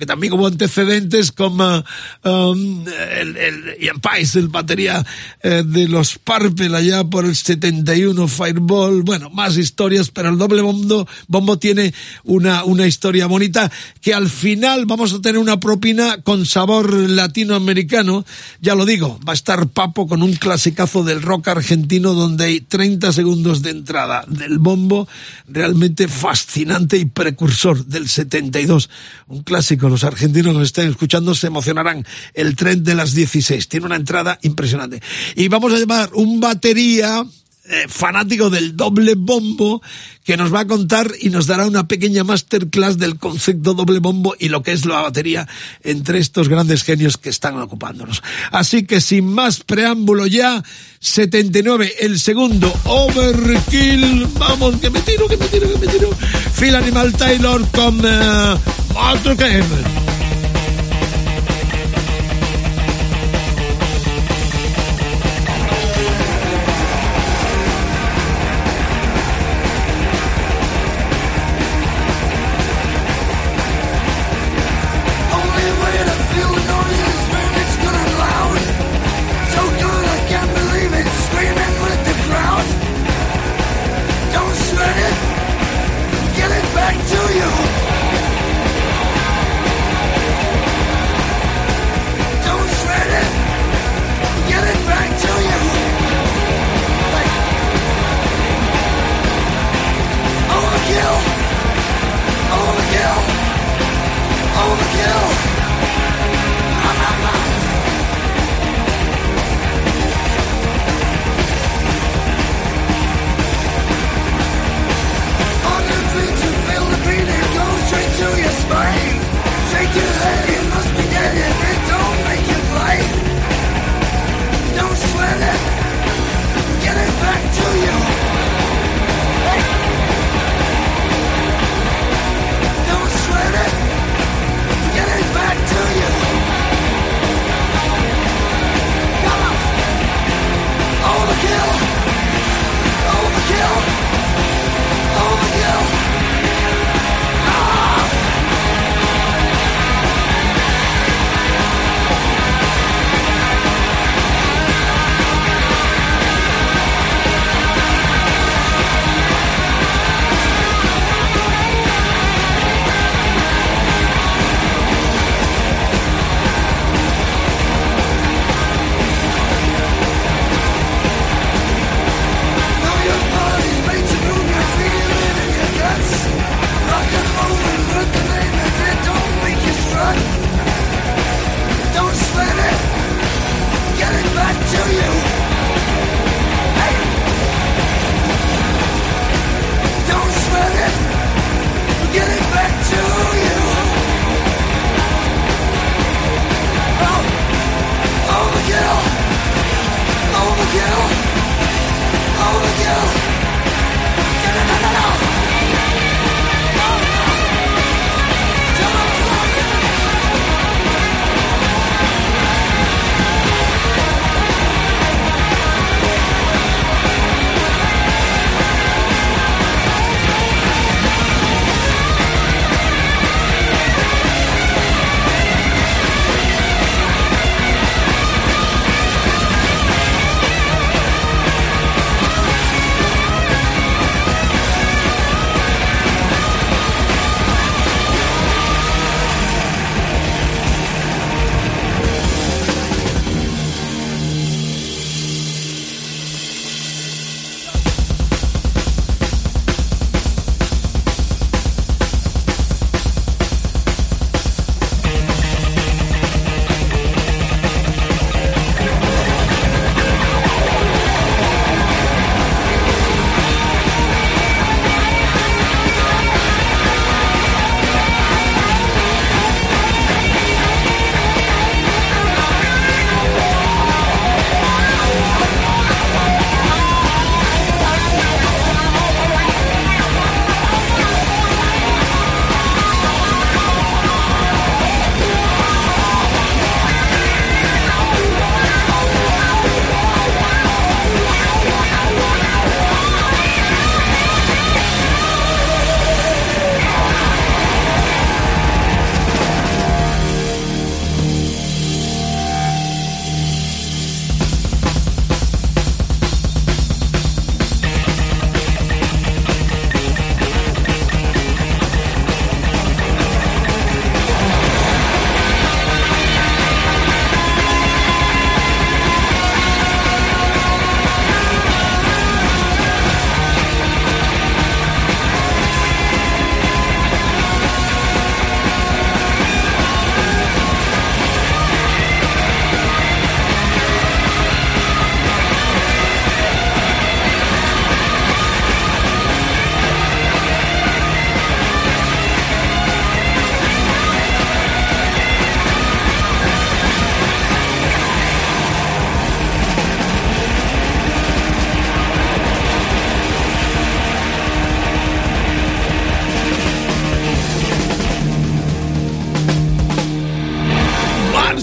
[0.00, 1.84] aunque también hubo antecedentes como
[2.24, 2.84] um,
[3.18, 5.04] el, el Ian Paice, el batería
[5.42, 10.62] eh, de los Purple allá por el 71, Fireball, bueno, más historias, pero el doble
[10.62, 11.92] bombo, bombo tiene
[12.24, 13.70] una, una historia bonita
[14.00, 18.24] que al final vamos a tener una propina con sabor latinoamericano,
[18.62, 22.60] ya lo digo, va a estar Papo con un clasicazo del rock argentino donde hay
[22.62, 25.06] 30 segundos de entrada del bombo,
[25.46, 28.88] realmente fascinante y precursor del 72,
[29.28, 32.06] un clásico los argentinos que nos estén escuchando se emocionarán.
[32.34, 35.02] El tren de las 16 tiene una entrada impresionante.
[35.36, 37.24] Y vamos a llamar un batería
[37.72, 39.80] eh, fanático del doble bombo
[40.24, 44.34] que nos va a contar y nos dará una pequeña masterclass del concepto doble bombo
[44.38, 45.46] y lo que es la batería
[45.84, 48.22] entre estos grandes genios que están ocupándonos.
[48.50, 50.64] Así que sin más preámbulo ya,
[51.00, 54.26] 79, el segundo Overkill.
[54.38, 56.10] Vamos, que me tiro, que me tiro, que me tiro.
[56.58, 58.58] Phil Animal Taylor con uh,
[58.92, 59.62] Motorcade.
[59.62, 60.09] Only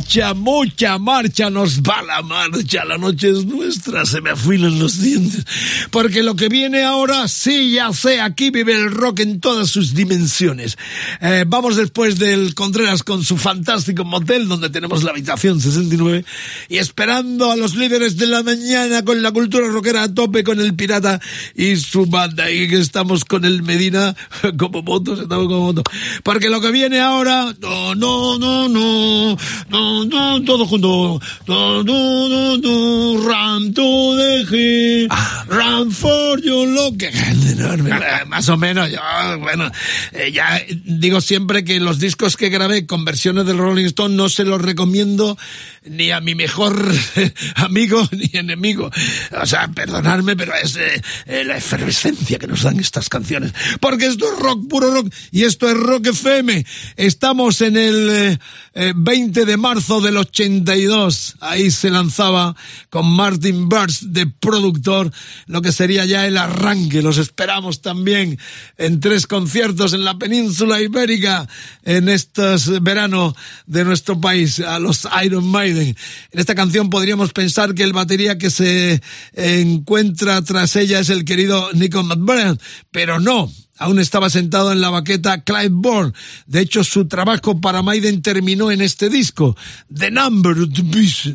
[0.07, 5.01] marcha, mucha marcha, nos va la marcha, la noche es nuestra, se me afilan los
[5.01, 5.43] dientes.
[5.91, 9.93] Porque lo que viene ahora, sí, ya sé, aquí vive el rock en todas sus
[9.93, 10.77] dimensiones.
[11.19, 16.23] Eh, vamos después del Contreras con su fantástico motel, donde tenemos la habitación 69,
[16.69, 20.61] y esperando a los líderes de la mañana con la cultura rockera a tope con
[20.61, 21.19] el pirata
[21.53, 24.15] y su banda, y que estamos con el Medina
[24.57, 25.83] como motos, estamos como motos.
[26.23, 29.37] Porque lo que viene ahora, no, no, no, no,
[30.05, 31.85] todo junto, run
[33.73, 35.07] to the hill,
[35.47, 36.67] run for your
[36.99, 38.89] eh, más o menos,
[39.39, 39.71] bueno,
[40.11, 44.29] eh, ya digo siempre que los discos que grabé con versiones del Rolling Stone no
[44.29, 45.37] se los recomiendo
[45.89, 46.93] ni a mi mejor
[47.55, 48.89] amigo ni enemigo.
[49.41, 53.53] O sea, perdonadme, pero es eh, eh, la efervescencia que nos dan estas canciones.
[53.79, 56.65] Porque esto es rock, puro rock, y esto es Rock FM.
[56.95, 58.39] Estamos en el
[58.77, 61.35] eh, eh, 20 de marzo del 82.
[61.39, 62.55] Ahí se lanzaba
[62.89, 65.11] con Martin Burst de productor
[65.47, 67.01] lo que sería ya el arranque.
[67.01, 68.37] Los esperamos también
[68.77, 71.47] en tres conciertos en la península ibérica
[71.83, 75.95] en estos verano de nuestro país, a los Iron Maiden.
[76.31, 79.01] En esta canción podríamos pensar que el batería que se
[79.33, 82.57] encuentra tras ella es el querido Nico McBride,
[82.91, 83.51] pero no.
[83.77, 86.13] Aún estaba sentado en la baqueta Clive Bourne.
[86.45, 89.55] De hecho, su trabajo para Maiden terminó en este disco,
[89.93, 90.69] The Number of.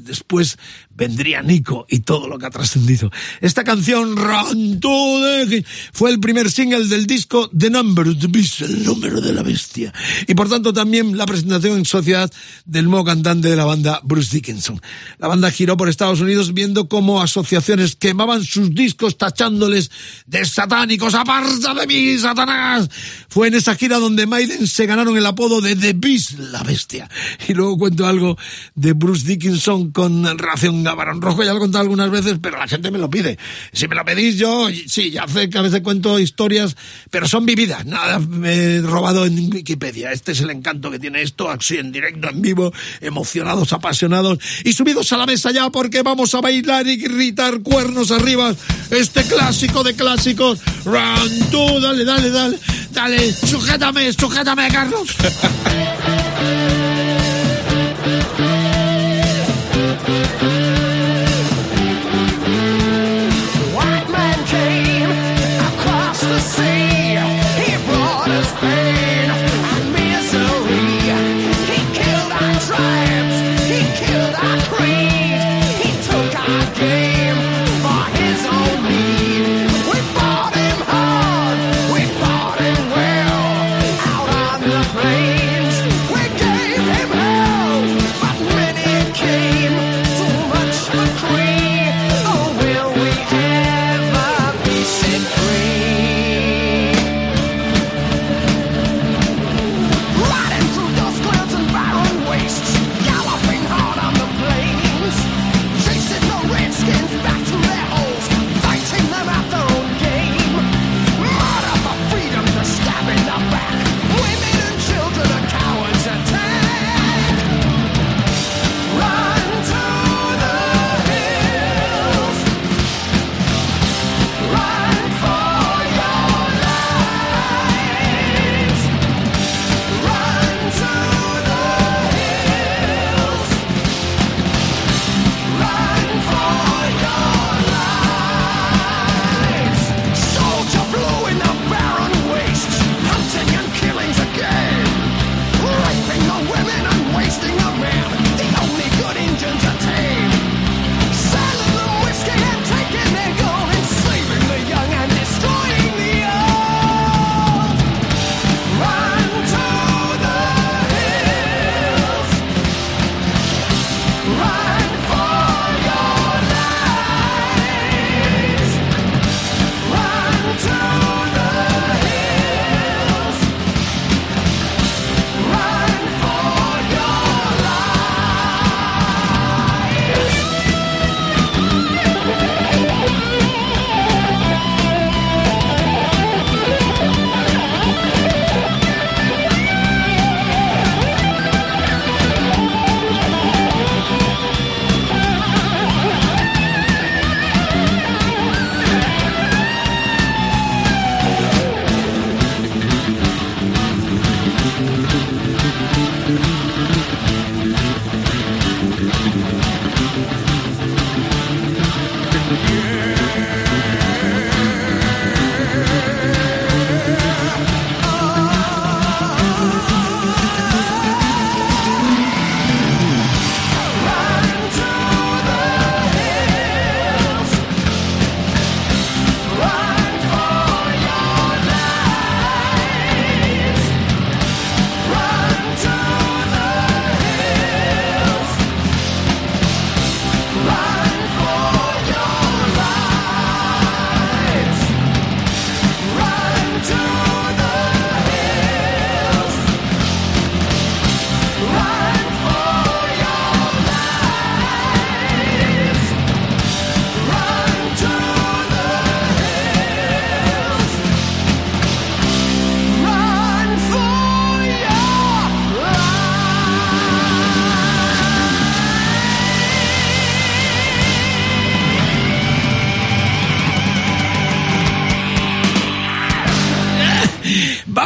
[0.05, 0.59] Después
[0.95, 3.11] vendría Nico y todo lo que ha trascendido.
[3.41, 8.85] Esta canción, Hill, fue el primer single del disco The Number of the Beast, el
[8.85, 9.93] número de la bestia.
[10.27, 12.31] Y por tanto también la presentación en sociedad
[12.65, 14.81] del nuevo cantante de la banda, Bruce Dickinson.
[15.19, 19.91] La banda giró por Estados Unidos viendo cómo asociaciones quemaban sus discos tachándoles
[20.27, 21.15] de satánicos.
[21.15, 22.89] ¡Aparta de mí, Satanás!
[23.29, 27.09] Fue en esa gira donde Maiden se ganaron el apodo de The Beast, la bestia.
[27.49, 28.37] Y luego cuento algo
[28.75, 32.59] de Bruce Dickinson con relación a Barón Rojo, ya lo he contado algunas veces, pero
[32.59, 33.39] la gente me lo pide.
[33.73, 36.77] Si me lo pedís yo, sí, ya sé que a veces cuento historias,
[37.11, 40.13] pero son vividas, nada me he robado en Wikipedia.
[40.13, 44.73] Este es el encanto que tiene esto, así en directo, en vivo, emocionados, apasionados y
[44.73, 48.55] subidos a la mesa ya porque vamos a bailar y gritar cuernos arriba.
[48.91, 50.61] Este clásico de clásicos.
[50.85, 52.59] Run, tú, dale, dale, dale,
[52.91, 55.09] dale, sujétame, sujétame, Carlos.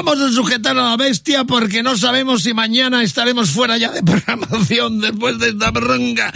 [0.07, 4.03] Vamos a sujetar a la bestia porque no sabemos si mañana estaremos fuera ya de
[4.05, 6.33] programación después de esta bronca.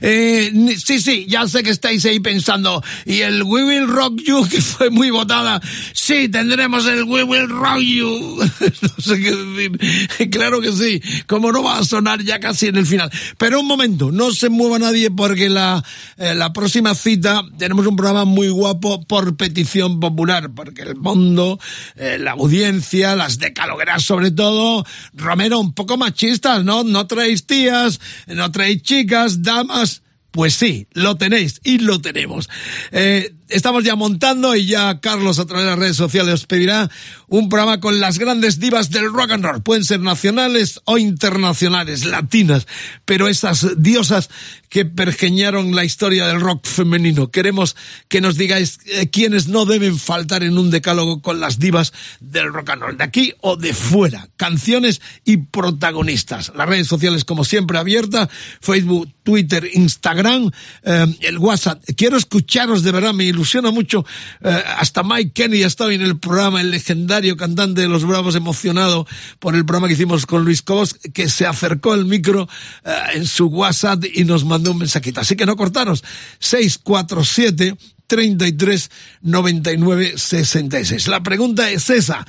[0.00, 0.50] Eh,
[0.84, 2.82] sí, sí, ya sé que estáis ahí pensando.
[3.06, 5.62] Y el We Will Rock You, que fue muy votada.
[5.92, 8.38] Sí, tendremos el We Will Rock You.
[8.82, 10.30] no sé qué decir.
[10.32, 11.00] Claro que sí.
[11.28, 13.08] Como no va a sonar ya casi en el final.
[13.38, 15.84] Pero un momento, no se mueva nadie porque la,
[16.16, 20.50] eh, la próxima cita tenemos un programa muy guapo por petición popular.
[20.52, 21.60] Porque el mundo,
[21.94, 24.84] eh, la audiencia, las decalogueras sobre todo,
[25.14, 26.84] Romero, un poco machistas, ¿no?
[26.84, 30.02] No traéis tías, no traéis chicas, damas.
[30.30, 32.48] Pues sí, lo tenéis y lo tenemos.
[32.90, 36.90] Eh, estamos ya montando y ya Carlos a través de las redes sociales os pedirá
[37.28, 39.62] un programa con las grandes divas del rock and roll.
[39.62, 42.66] Pueden ser nacionales o internacionales, latinas,
[43.04, 44.28] pero esas diosas
[44.68, 47.30] que pergeñaron la historia del rock femenino.
[47.30, 47.76] Queremos
[48.08, 52.52] que nos digáis eh, quiénes no deben faltar en un decálogo con las divas del
[52.52, 54.28] rock and roll, de aquí o de fuera.
[54.36, 56.52] Canciones y protagonistas.
[56.56, 58.28] Las redes sociales, como siempre, abiertas.
[58.60, 60.50] Facebook, Twitter, Instagram,
[60.84, 61.82] eh, el WhatsApp.
[61.96, 63.12] Quiero escucharos, de verdad,
[63.42, 64.06] ilusiona mucho.
[64.40, 68.36] Eh, hasta Mike Kenny ha estado en el programa, el legendario cantante de Los Bravos,
[68.36, 69.06] emocionado
[69.40, 72.48] por el programa que hicimos con Luis Cobos, que se acercó al micro
[72.84, 75.20] eh, en su WhatsApp y nos mandó un mensajito.
[75.20, 76.04] Así que no cortaros.
[76.38, 77.76] 647
[78.06, 78.90] 33
[79.22, 81.08] 99 66.
[81.08, 82.24] La pregunta es esa.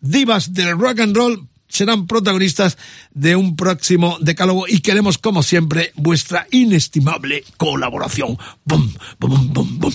[0.00, 2.78] Divas del rock and roll serán protagonistas
[3.12, 8.38] de un próximo decálogo y queremos, como siempre, vuestra inestimable colaboración.
[8.64, 9.92] ¡Bum, bum, bum, bum!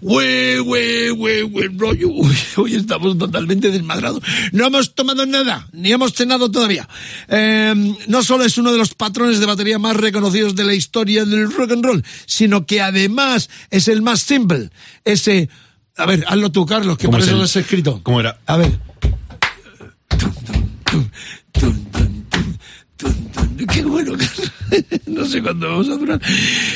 [0.00, 2.08] ¡Hue, hue, hue, hue, rollo!
[2.08, 4.22] Uy, hoy estamos totalmente desmadrados.
[4.52, 6.88] No hemos tomado nada, ni hemos cenado todavía.
[7.28, 11.24] Eh, no solo es uno de los patrones de batería más reconocidos de la historia
[11.24, 14.70] del rock and roll, sino que además es el más simple.
[15.04, 15.48] Ese...
[15.98, 18.00] A ver, hazlo tú, Carlos, que ¿Cómo por es eso el- lo has escrito.
[18.02, 18.38] ¿Cómo era?
[18.46, 18.78] A ver.
[23.72, 24.12] Qué bueno,
[25.06, 26.20] no sé cuándo vamos a durar.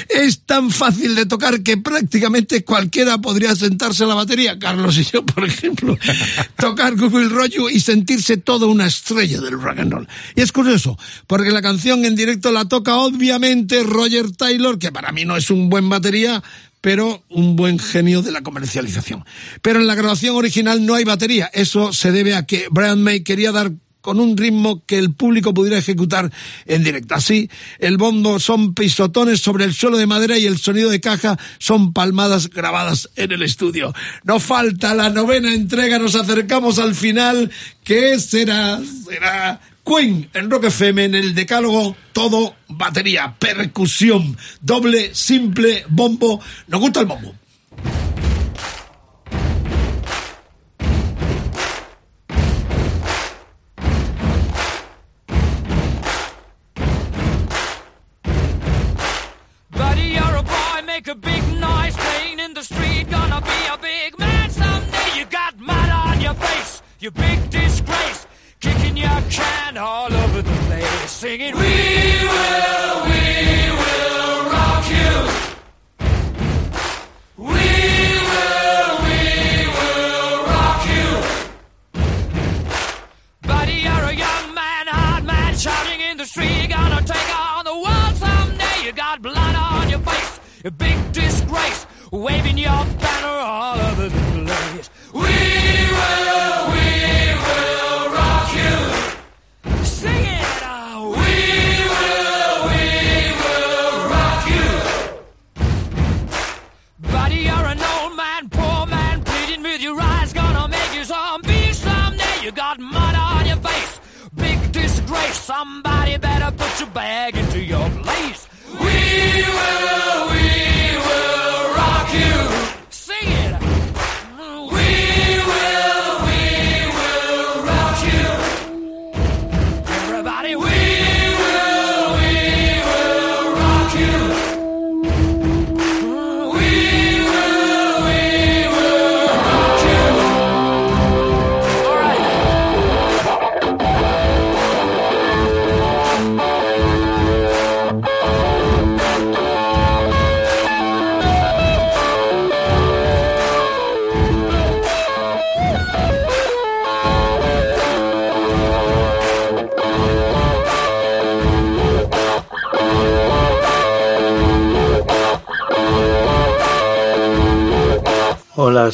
[0.08, 5.04] Es tan fácil de tocar que prácticamente cualquiera podría sentarse a la batería, Carlos y
[5.04, 5.98] yo, por ejemplo,
[6.56, 10.08] tocar Google Rollo y sentirse todo una estrella del rock and roll.
[10.34, 15.12] Y es curioso, porque la canción en directo la toca obviamente Roger Taylor, que para
[15.12, 16.42] mí no es un buen batería,
[16.80, 19.24] pero un buen genio de la comercialización.
[19.60, 21.50] Pero en la grabación original no hay batería.
[21.52, 23.72] Eso se debe a que Brian May quería dar
[24.07, 26.30] con un ritmo que el público pudiera ejecutar
[26.64, 27.16] en directo.
[27.16, 27.50] Así,
[27.80, 31.92] el bombo son pisotones sobre el suelo de madera y el sonido de caja son
[31.92, 33.92] palmadas grabadas en el estudio.
[34.22, 37.50] No falta la novena entrega, nos acercamos al final.
[37.82, 38.80] ¿Qué será?
[39.09, 46.40] Será Queen en Rock FM en el decálogo todo batería, percusión, doble, simple, bombo.
[46.68, 47.34] Nos gusta el bombo.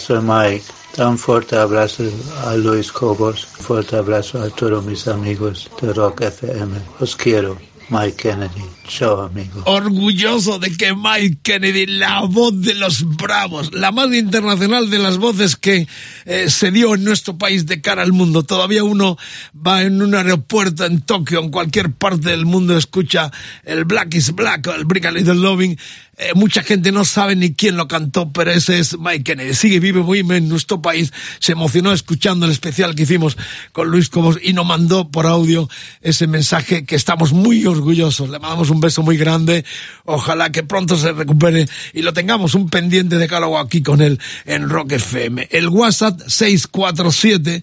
[0.02, 0.64] Soy Mike.
[0.98, 2.02] Un fuerte abrazo
[2.44, 6.76] a Luis Cobos, fuerte abrazo a todos mis amigos de Rock FM.
[6.98, 7.56] Os quiero,
[7.88, 8.64] Mike Kennedy.
[8.88, 9.62] Chao, amigo.
[9.64, 15.18] Orgulloso de que Mike Kennedy, la voz de los bravos, la más internacional de las
[15.18, 15.86] voces que
[16.24, 18.42] eh, se dio en nuestro país de cara al mundo.
[18.42, 19.16] Todavía uno
[19.54, 23.30] va en un aeropuerto en Tokio, en cualquier parte del mundo, escucha
[23.62, 25.78] el Black is Black el Brick a Little Loving.
[26.18, 29.54] Eh, mucha gente no sabe ni quién lo cantó, pero ese es Mike Kennedy.
[29.54, 31.10] Sigue vive muy en nuestro país.
[31.38, 33.38] Se emocionó escuchando el especial que hicimos
[33.72, 35.70] con Luis Cobos y nos mandó por audio
[36.02, 38.28] ese mensaje que estamos muy orgullosos.
[38.28, 39.64] Le mandamos un beso muy grande.
[40.04, 44.20] Ojalá que pronto se recupere y lo tengamos un pendiente de diálogo aquí con él
[44.44, 45.48] en Rock FM.
[45.50, 47.62] El WhatsApp 647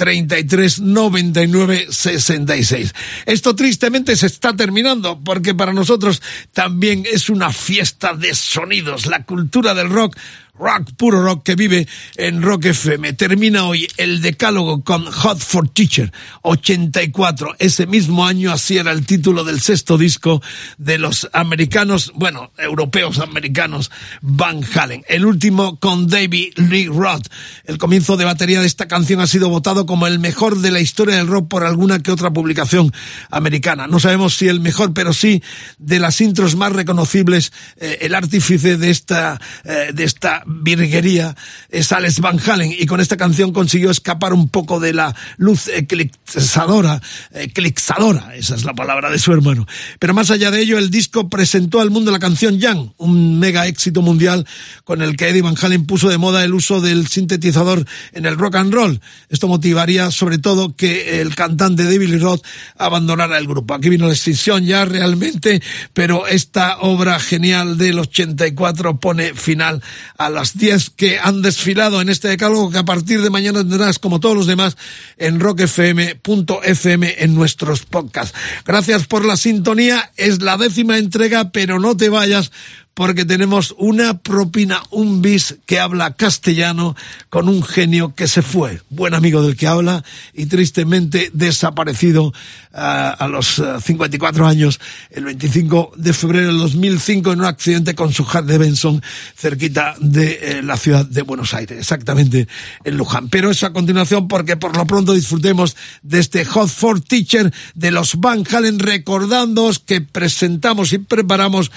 [0.00, 2.94] 33 99 66.
[3.26, 6.22] Esto tristemente se está terminando porque para nosotros
[6.54, 9.04] también es una fiesta de sonidos.
[9.04, 10.16] La cultura del rock
[10.54, 11.86] rock, puro rock que vive
[12.16, 13.12] en Rock FM.
[13.14, 16.12] Termina hoy el decálogo con Hot for Teacher,
[16.42, 17.56] 84.
[17.58, 20.42] Ese mismo año así era el título del sexto disco
[20.78, 23.90] de los americanos, bueno, europeos americanos,
[24.20, 25.04] Van Halen.
[25.08, 27.26] El último con David Lee Roth.
[27.64, 30.80] El comienzo de batería de esta canción ha sido votado como el mejor de la
[30.80, 32.92] historia del rock por alguna que otra publicación
[33.30, 33.86] americana.
[33.86, 35.42] No sabemos si el mejor, pero sí
[35.78, 41.36] de las intros más reconocibles, eh, el artífice de esta, eh, de esta virguería
[41.68, 45.68] es Alex Van Halen y con esta canción consiguió escapar un poco de la luz
[45.68, 47.00] eclipsadora,
[47.32, 49.66] eclipsadora, esa es la palabra de su hermano.
[49.98, 53.66] Pero más allá de ello, el disco presentó al mundo la canción Young, un mega
[53.66, 54.46] éxito mundial
[54.84, 58.36] con el que Eddie Van Halen puso de moda el uso del sintetizador en el
[58.36, 59.00] rock and roll.
[59.28, 62.44] Esto motivaría sobre todo que el cantante David Lee Roth
[62.76, 63.74] abandonara el grupo.
[63.74, 65.62] Aquí vino la extinción ya realmente,
[65.92, 69.82] pero esta obra genial del 84 pone final
[70.16, 73.98] a las 10 que han desfilado en este decálogo que a partir de mañana tendrás
[73.98, 74.76] como todos los demás
[75.16, 78.36] en rockfm.fm en nuestros podcasts.
[78.64, 82.52] Gracias por la sintonía, es la décima entrega, pero no te vayas
[82.94, 86.96] porque tenemos una propina, un bis que habla castellano
[87.28, 90.04] con un genio que se fue, buen amigo del que habla
[90.34, 92.32] y tristemente desaparecido uh,
[92.72, 94.80] a los uh, 54 años,
[95.10, 99.02] el 25 de febrero del 2005 en un accidente con su Harley Davidson
[99.36, 102.48] cerquita de eh, la ciudad de Buenos Aires, exactamente
[102.84, 103.28] en Luján.
[103.28, 107.90] Pero eso a continuación porque por lo pronto disfrutemos de este Hot for Teacher de
[107.90, 111.70] los Van Halen recordándoos que presentamos y preparamos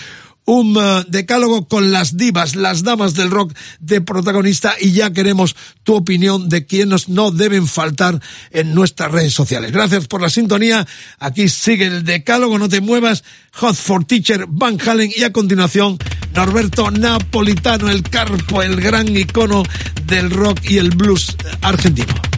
[0.46, 5.56] un uh, decálogo con las divas, las damas del rock de protagonista y ya queremos
[5.84, 8.20] tu opinión de quiénes no deben faltar
[8.52, 9.72] en nuestras redes sociales.
[9.72, 10.88] Gracias por la sintonía.
[11.20, 13.24] Aquí sigue el decálogo, no te muevas.
[13.54, 15.98] Hot for Teacher Van Halen y a continuación
[16.34, 19.64] Norberto Napolitano, el carpo, el gran icono
[20.06, 22.33] del rock y el blues argentino.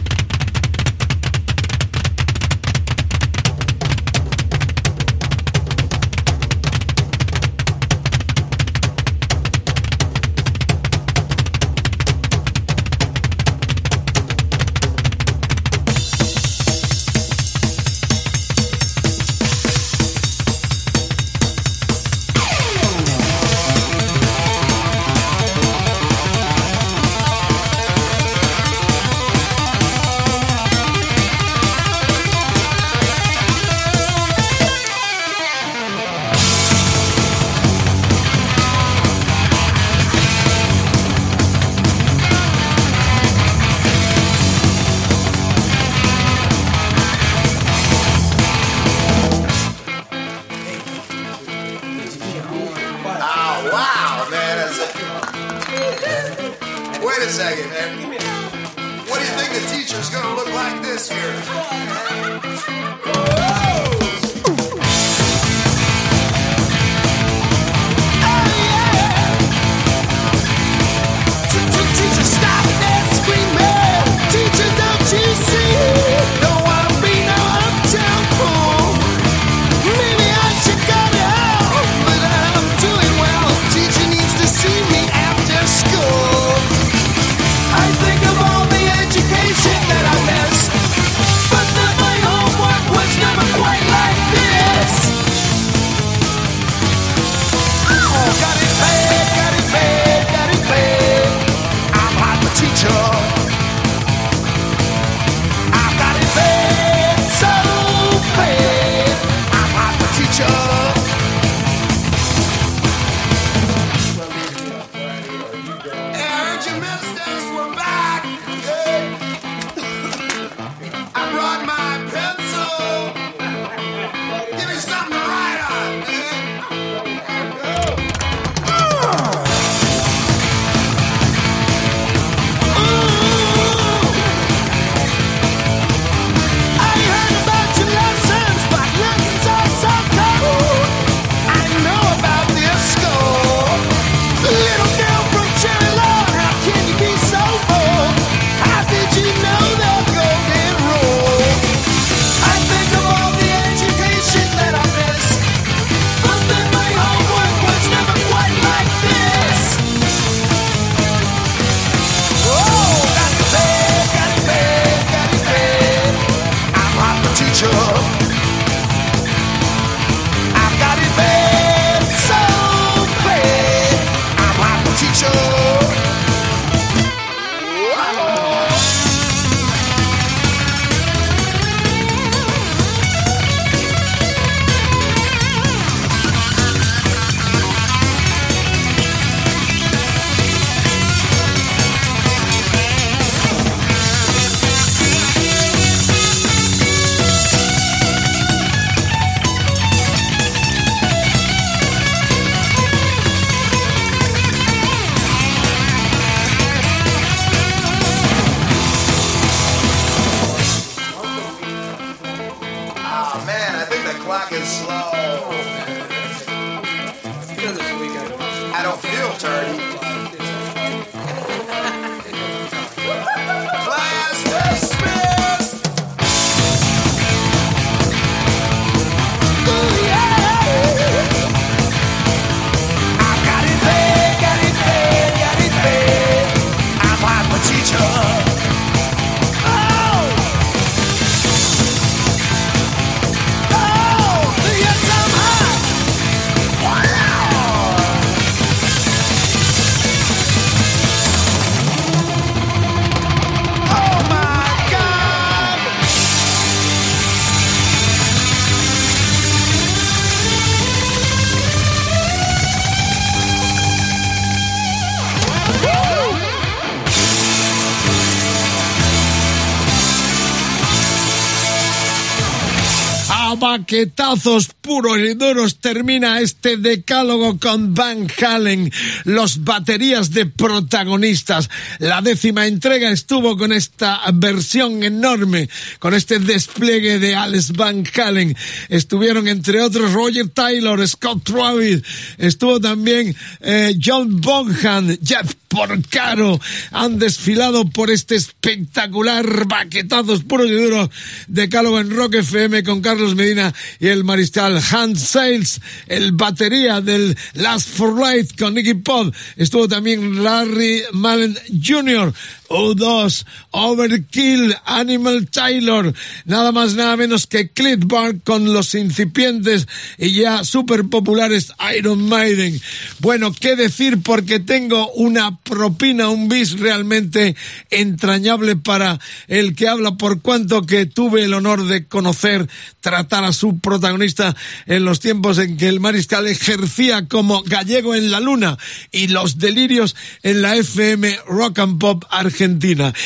[273.86, 278.90] A baquetazos puros y duros termina este decálogo con Van Halen,
[279.24, 281.68] los baterías de protagonistas.
[281.98, 285.68] La décima entrega estuvo con esta versión enorme,
[285.98, 288.56] con este despliegue de Alex Van Halen.
[288.88, 292.02] Estuvieron entre otros Roger Taylor, Scott Travis,
[292.38, 296.58] estuvo también eh, John Bonham, Jeff Porcaro.
[296.92, 301.10] Han desfilado por este espectacular baquetazos puros y duros
[301.48, 307.36] decálogo en Rock FM con Carlos Medina y el mariscal Hans Sales, el batería del
[307.54, 309.34] Last for Light con Nicky Pop.
[309.56, 312.32] Estuvo también Larry Mullen Jr.,
[312.68, 316.12] U2, Overkill, Animal Taylor,
[316.44, 319.86] nada más nada menos que Clint Barr con los incipientes
[320.18, 322.80] y ya super populares Iron Maiden.
[323.20, 327.56] Bueno, qué decir porque tengo una propina, un bis realmente
[327.90, 332.68] entrañable para el que habla por cuanto que tuve el honor de conocer,
[333.00, 334.56] tratar a su protagonista
[334.86, 338.78] en los tiempos en que el mariscal ejercía como gallego en la luna
[339.12, 342.55] y los delirios en la FM Rock and Pop Argentina.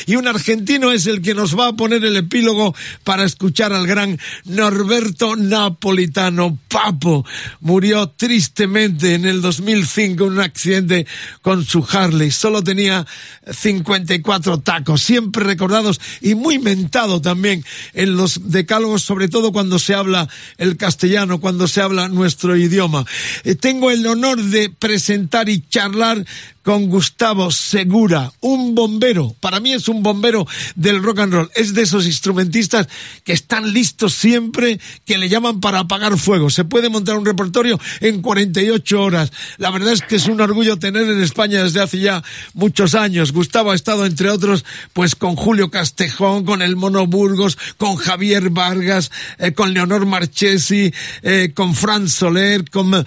[0.07, 2.75] Y un argentino es el que nos va a poner el epílogo
[3.05, 7.25] para escuchar al gran Norberto Napolitano Papo.
[7.61, 11.07] Murió tristemente en el 2005 en un accidente
[11.43, 12.31] con su Harley.
[12.31, 13.07] Solo tenía
[13.51, 19.95] 54 tacos, siempre recordados y muy mentado también en los decálogos, sobre todo cuando se
[19.95, 20.29] habla
[20.59, 23.05] el castellano, cuando se habla nuestro idioma.
[23.45, 26.25] Eh, tengo el honor de presentar y charlar
[26.71, 29.35] con Gustavo Segura, un bombero.
[29.41, 31.51] Para mí es un bombero del rock and roll.
[31.57, 32.87] Es de esos instrumentistas
[33.25, 36.49] que están listos siempre, que le llaman para apagar fuego.
[36.49, 39.33] Se puede montar un repertorio en 48 horas.
[39.57, 42.23] La verdad es que es un orgullo tener en España desde hace ya
[42.55, 43.33] muchos años.
[43.33, 48.51] Gustavo ha estado, entre otros, pues con Julio Castejón, con el Mono Burgos, con Javier
[48.51, 53.05] Vargas, eh, con Leonor Marchesi, eh, con Fran Soler, con eh,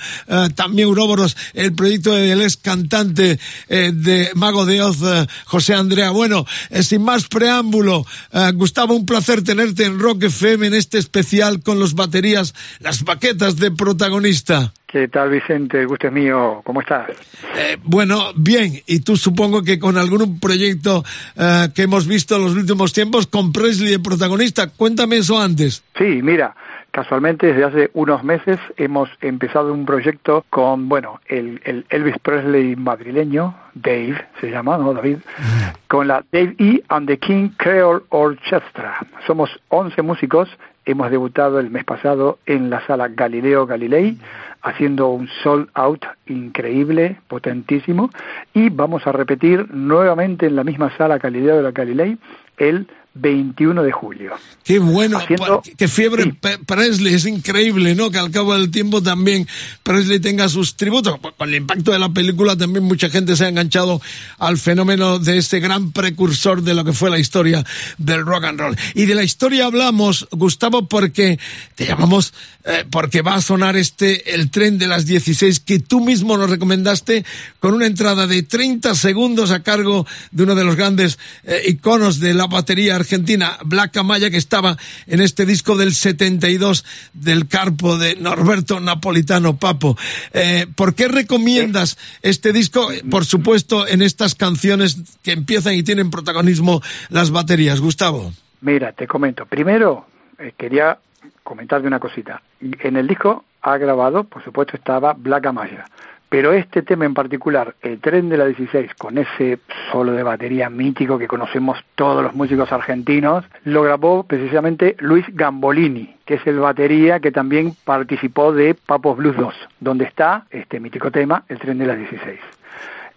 [0.53, 6.11] también Uroboros, el proyecto del ex cantante eh, de Mago de Oz, eh, José Andrea.
[6.11, 8.05] Bueno, eh, sin más preámbulo,
[8.53, 13.57] Gustavo, un placer tenerte en Rock FM en este especial con los baterías, las baquetas
[13.57, 14.73] de protagonista.
[14.93, 15.79] ¿Qué tal, Vicente?
[15.79, 16.61] El gusto es mío.
[16.63, 17.09] ¿Cómo estás?
[17.57, 21.03] Eh, bueno, bien, y tú supongo que con algún proyecto
[21.35, 24.69] eh, que hemos visto en los últimos tiempos con Presley de protagonista.
[24.69, 25.83] Cuéntame eso antes.
[25.97, 26.55] Sí, mira,
[26.93, 32.75] casualmente desde hace unos meses hemos empezado un proyecto con, bueno, el, el Elvis Presley
[32.75, 35.17] madrileño, Dave se llama, ¿no, David?
[35.87, 36.83] Con la Dave E.
[36.89, 38.95] and the King Creole Orchestra.
[39.25, 40.47] Somos 11 músicos,
[40.85, 44.19] hemos debutado el mes pasado en la sala Galileo Galilei,
[44.61, 48.11] haciendo un sold out increíble, potentísimo,
[48.53, 52.19] y vamos a repetir nuevamente en la misma sala Galileo de la Galilei
[52.57, 54.33] el 21 de julio.
[54.63, 56.33] Qué bueno, Haciendo- qué fiebre
[56.65, 58.09] Presley, es increíble, ¿no?
[58.09, 59.47] Que al cabo del tiempo también
[59.83, 61.19] Presley tenga sus tributos.
[61.37, 64.01] Con el impacto de la película también mucha gente se ha enganchado
[64.39, 67.63] al fenómeno de este gran precursor de lo que fue la historia
[67.97, 68.77] del rock and roll.
[68.95, 71.37] Y de la historia hablamos, Gustavo, porque
[71.75, 72.33] te llamamos,
[72.65, 76.49] eh, porque va a sonar este, el tren de las 16 que tú mismo nos
[76.49, 77.25] recomendaste
[77.59, 82.19] con una entrada de 30 segundos a cargo de uno de los grandes eh, iconos
[82.19, 84.77] de la batería argentina, Black Amaya, que estaba
[85.07, 89.97] en este disco del 72 del Carpo de Norberto Napolitano Papo.
[90.33, 92.91] Eh, ¿Por qué recomiendas este disco?
[92.91, 97.79] Eh, Por supuesto, en estas canciones que empiezan y tienen protagonismo las baterías.
[97.79, 98.33] Gustavo.
[98.61, 99.45] Mira, te comento.
[99.45, 100.07] Primero,
[100.39, 100.97] eh, quería
[101.43, 102.41] comentarte una cosita.
[102.61, 105.85] En el disco ha grabado, por supuesto, estaba Black Amaya,
[106.33, 109.59] Pero este tema en particular, el tren de la 16, con ese
[109.91, 116.15] solo de batería mítico que conocemos todos los músicos argentinos, lo grabó precisamente Luis Gambolini,
[116.25, 121.11] que es el batería que también participó de Papos Blues 2, donde está este mítico
[121.11, 122.39] tema, el tren de la 16.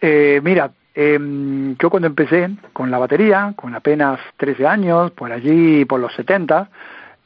[0.03, 5.87] Eh, mira, em, yo cuando empecé con la batería, con apenas 13 años, por allí,
[5.87, 6.69] por los 70,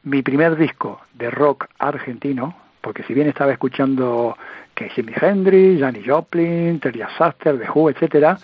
[0.04, 4.36] mi primer disco de rock argentino, porque si bien estaba escuchando
[4.80, 8.38] que Jimi Hendrix, Janis Joplin, Terry Saster, The Who, etcétera,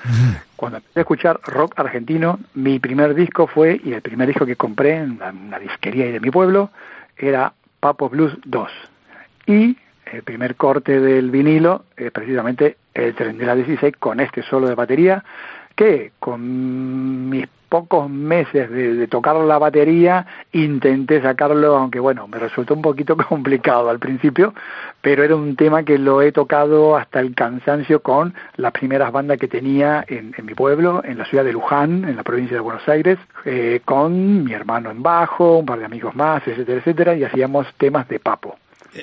[0.55, 4.55] cuando empecé a escuchar rock argentino, mi primer disco fue, y el primer disco que
[4.57, 6.71] compré en la- una disquería de mi pueblo,
[7.17, 8.71] era Papo Blues 2.
[9.47, 9.77] Y
[10.13, 14.69] el primer corte del vinilo es precisamente el tren de la 16 con este solo
[14.69, 15.25] de batería,
[15.77, 22.75] que con mis pocos meses de, tocar la batería intenté sacarlo, aunque bueno, me resultó
[22.75, 24.55] un poquito complicado al principio,
[25.01, 29.39] pero era un tema que lo he tocado hasta el cansancio con las primeras bandas
[29.39, 32.61] que tenía en, en mi pueblo, en la ciudad de Luján, en la provincia de
[32.61, 37.15] Buenos Aires, eh, con mi hermano en bajo, un par de amigos más, etcétera, etcétera,
[37.15, 38.57] y hacíamos temas de papo,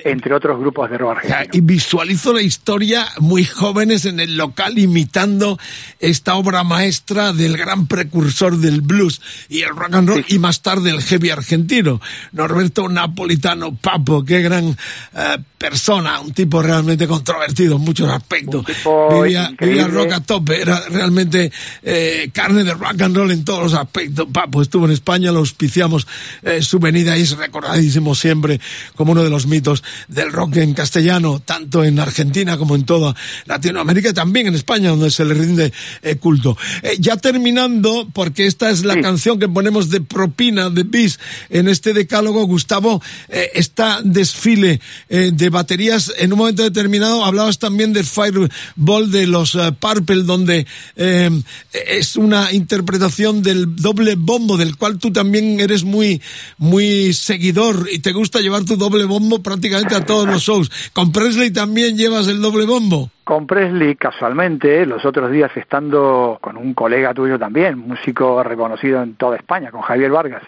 [0.04, 1.50] entre otros grupos de rock argentino.
[1.52, 5.58] Y visualizo la historia muy jóvenes en el local imitando
[6.00, 10.62] esta obra maestra del gran precursor del blues y el rock and roll y más
[10.62, 12.00] tarde el heavy argentino,
[12.32, 14.76] Norberto Napolitano Papo, qué gran
[15.14, 18.64] eh, persona, un tipo realmente controvertido en muchos aspectos.
[19.10, 21.50] Vivía, vivía rock a tope, era realmente
[21.82, 24.26] eh, carne de rock and roll en todos los aspectos.
[24.32, 26.06] Papo estuvo en España, lo auspiciamos,
[26.42, 28.60] eh, su venida es recordadísimo siempre
[28.94, 29.73] como uno de los mitos
[30.08, 33.14] del rock en castellano, tanto en Argentina como en toda
[33.46, 35.72] Latinoamérica y también en España, donde se le rinde
[36.02, 36.56] eh, culto.
[36.82, 41.18] Eh, ya terminando, porque esta es la canción que ponemos de propina de bis
[41.50, 46.12] en este decálogo, Gustavo, eh, está desfile eh, de baterías.
[46.18, 51.30] En un momento determinado hablabas también del Fireball de los eh, Purple, donde eh,
[51.72, 56.20] es una interpretación del doble bombo, del cual tú también eres muy,
[56.58, 60.90] muy seguidor y te gusta llevar tu doble bombo prácticamente a todos los shows.
[60.92, 63.08] Con Presley también llevas el doble bombo.
[63.24, 69.14] Con Presley, casualmente, los otros días estando con un colega tuyo también, músico reconocido en
[69.14, 70.42] toda España, con Javier Vargas,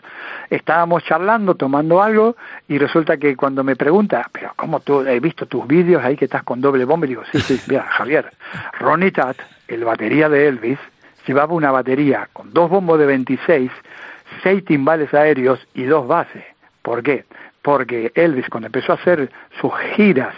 [0.51, 2.37] estábamos charlando, tomando algo,
[2.69, 6.27] y resulta que cuando me pregunta, pero ¿cómo tú he visto tus vídeos ahí que
[6.27, 7.07] estás con doble bomba?
[7.07, 8.31] Y digo, sí, sí, mira, Javier,
[8.79, 9.39] Ronnie Tat,
[9.69, 10.79] el batería de Elvis,
[11.27, 13.71] llevaba una batería con dos bombos de 26,
[14.43, 16.45] seis timbales aéreos y dos bases.
[16.83, 17.25] ¿Por qué?
[17.67, 19.29] Porque Elvis, cuando empezó a hacer
[19.61, 20.37] sus giras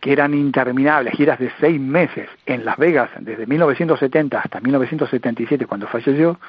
[0.00, 5.86] que eran interminables, giras de seis meses en Las Vegas, desde 1970 hasta 1977, cuando
[5.86, 6.40] falleció,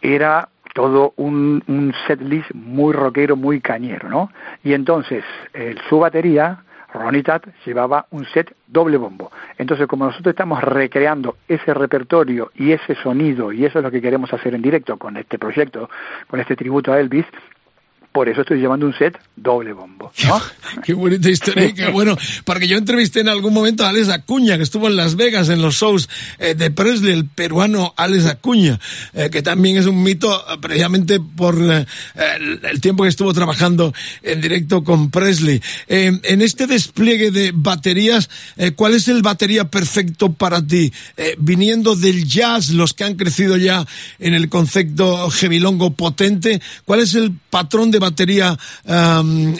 [0.00, 4.32] era todo un, un setlist muy rockero, muy cañero, ¿no?
[4.64, 5.22] Y entonces,
[5.52, 9.30] el, su batería, Ronnie Tat, llevaba un set doble bombo.
[9.58, 14.02] Entonces, como nosotros estamos recreando ese repertorio y ese sonido, y eso es lo que
[14.02, 15.88] queremos hacer en directo con este proyecto,
[16.26, 17.26] con este tributo a Elvis,
[18.12, 20.40] por eso estoy llevando un set doble bombo, ¿no?
[20.84, 22.16] Qué bonita historia qué bueno.
[22.44, 25.62] Porque yo entrevisté en algún momento a Alex Acuña, que estuvo en Las Vegas en
[25.62, 26.08] los shows
[26.38, 28.78] eh, de Presley, el peruano Alex Acuña,
[29.14, 31.86] eh, que también es un mito eh, precisamente por eh,
[32.36, 35.62] el, el tiempo que estuvo trabajando en directo con Presley.
[35.88, 40.92] Eh, en este despliegue de baterías, eh, ¿cuál es el batería perfecto para ti?
[41.38, 43.86] Viniendo del jazz, los que han crecido ya
[44.18, 48.56] en el concepto gemilongo potente, ¿cuál es el patrón de batería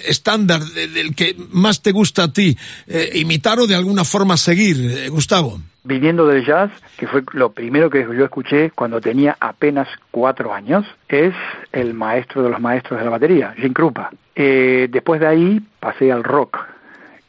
[0.06, 2.56] estándar de- del que más te gusta a ti
[2.86, 5.58] eh, imitar o de alguna forma seguir, eh, Gustavo?
[5.84, 10.86] viniendo del jazz, que fue lo primero que yo escuché cuando tenía apenas cuatro años,
[11.08, 11.34] es
[11.72, 14.10] el maestro de los maestros de la batería, Jim Krupa.
[14.36, 16.56] Eh, después de ahí pasé al rock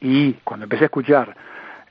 [0.02, 1.36] y cuando empecé a escuchar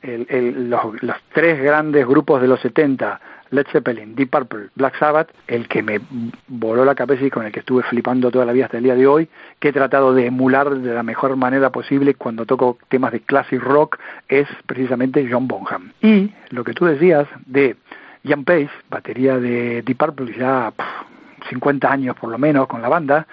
[0.03, 3.21] los tres grandes grupos de los 70,
[3.53, 6.01] Led Zeppelin, Deep Purple, Black Sabbath, el que me
[6.49, 8.97] voló la cabeza y con el que estuve flipando toda la vida hasta el día
[8.97, 9.29] de hoy,
[9.61, 13.63] que he tratado de emular de la mejor manera posible cuando toco temas de classic
[13.63, 13.99] rock,
[14.29, 15.93] es precisamente John Bonham.
[16.01, 17.77] Y lo que tú decías de
[18.25, 22.89] Ian Pace, batería de Deep Purple, ya pff, 50 años por lo menos con la
[22.89, 23.27] banda,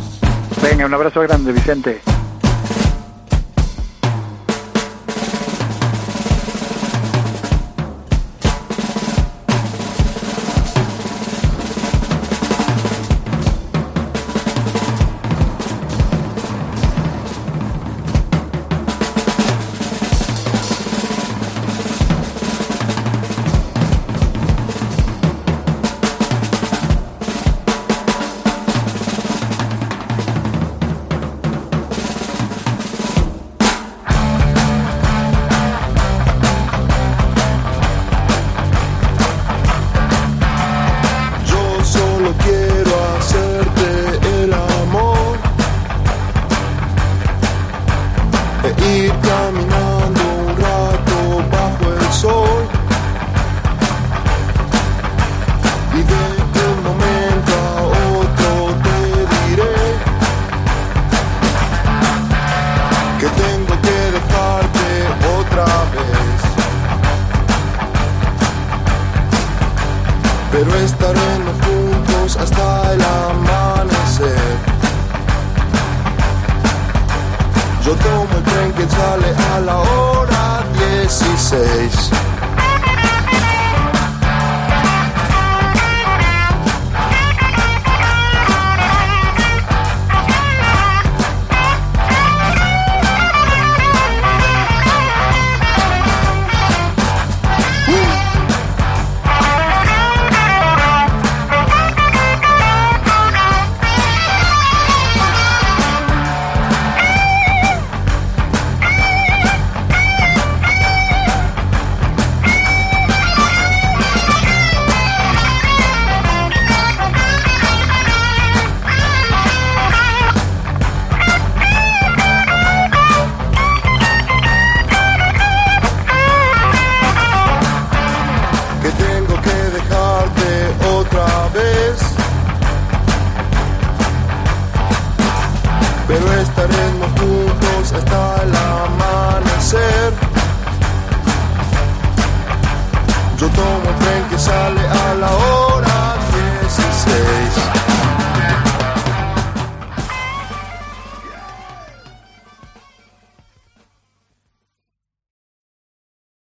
[0.62, 2.02] Venga, un abrazo grande, Vicente.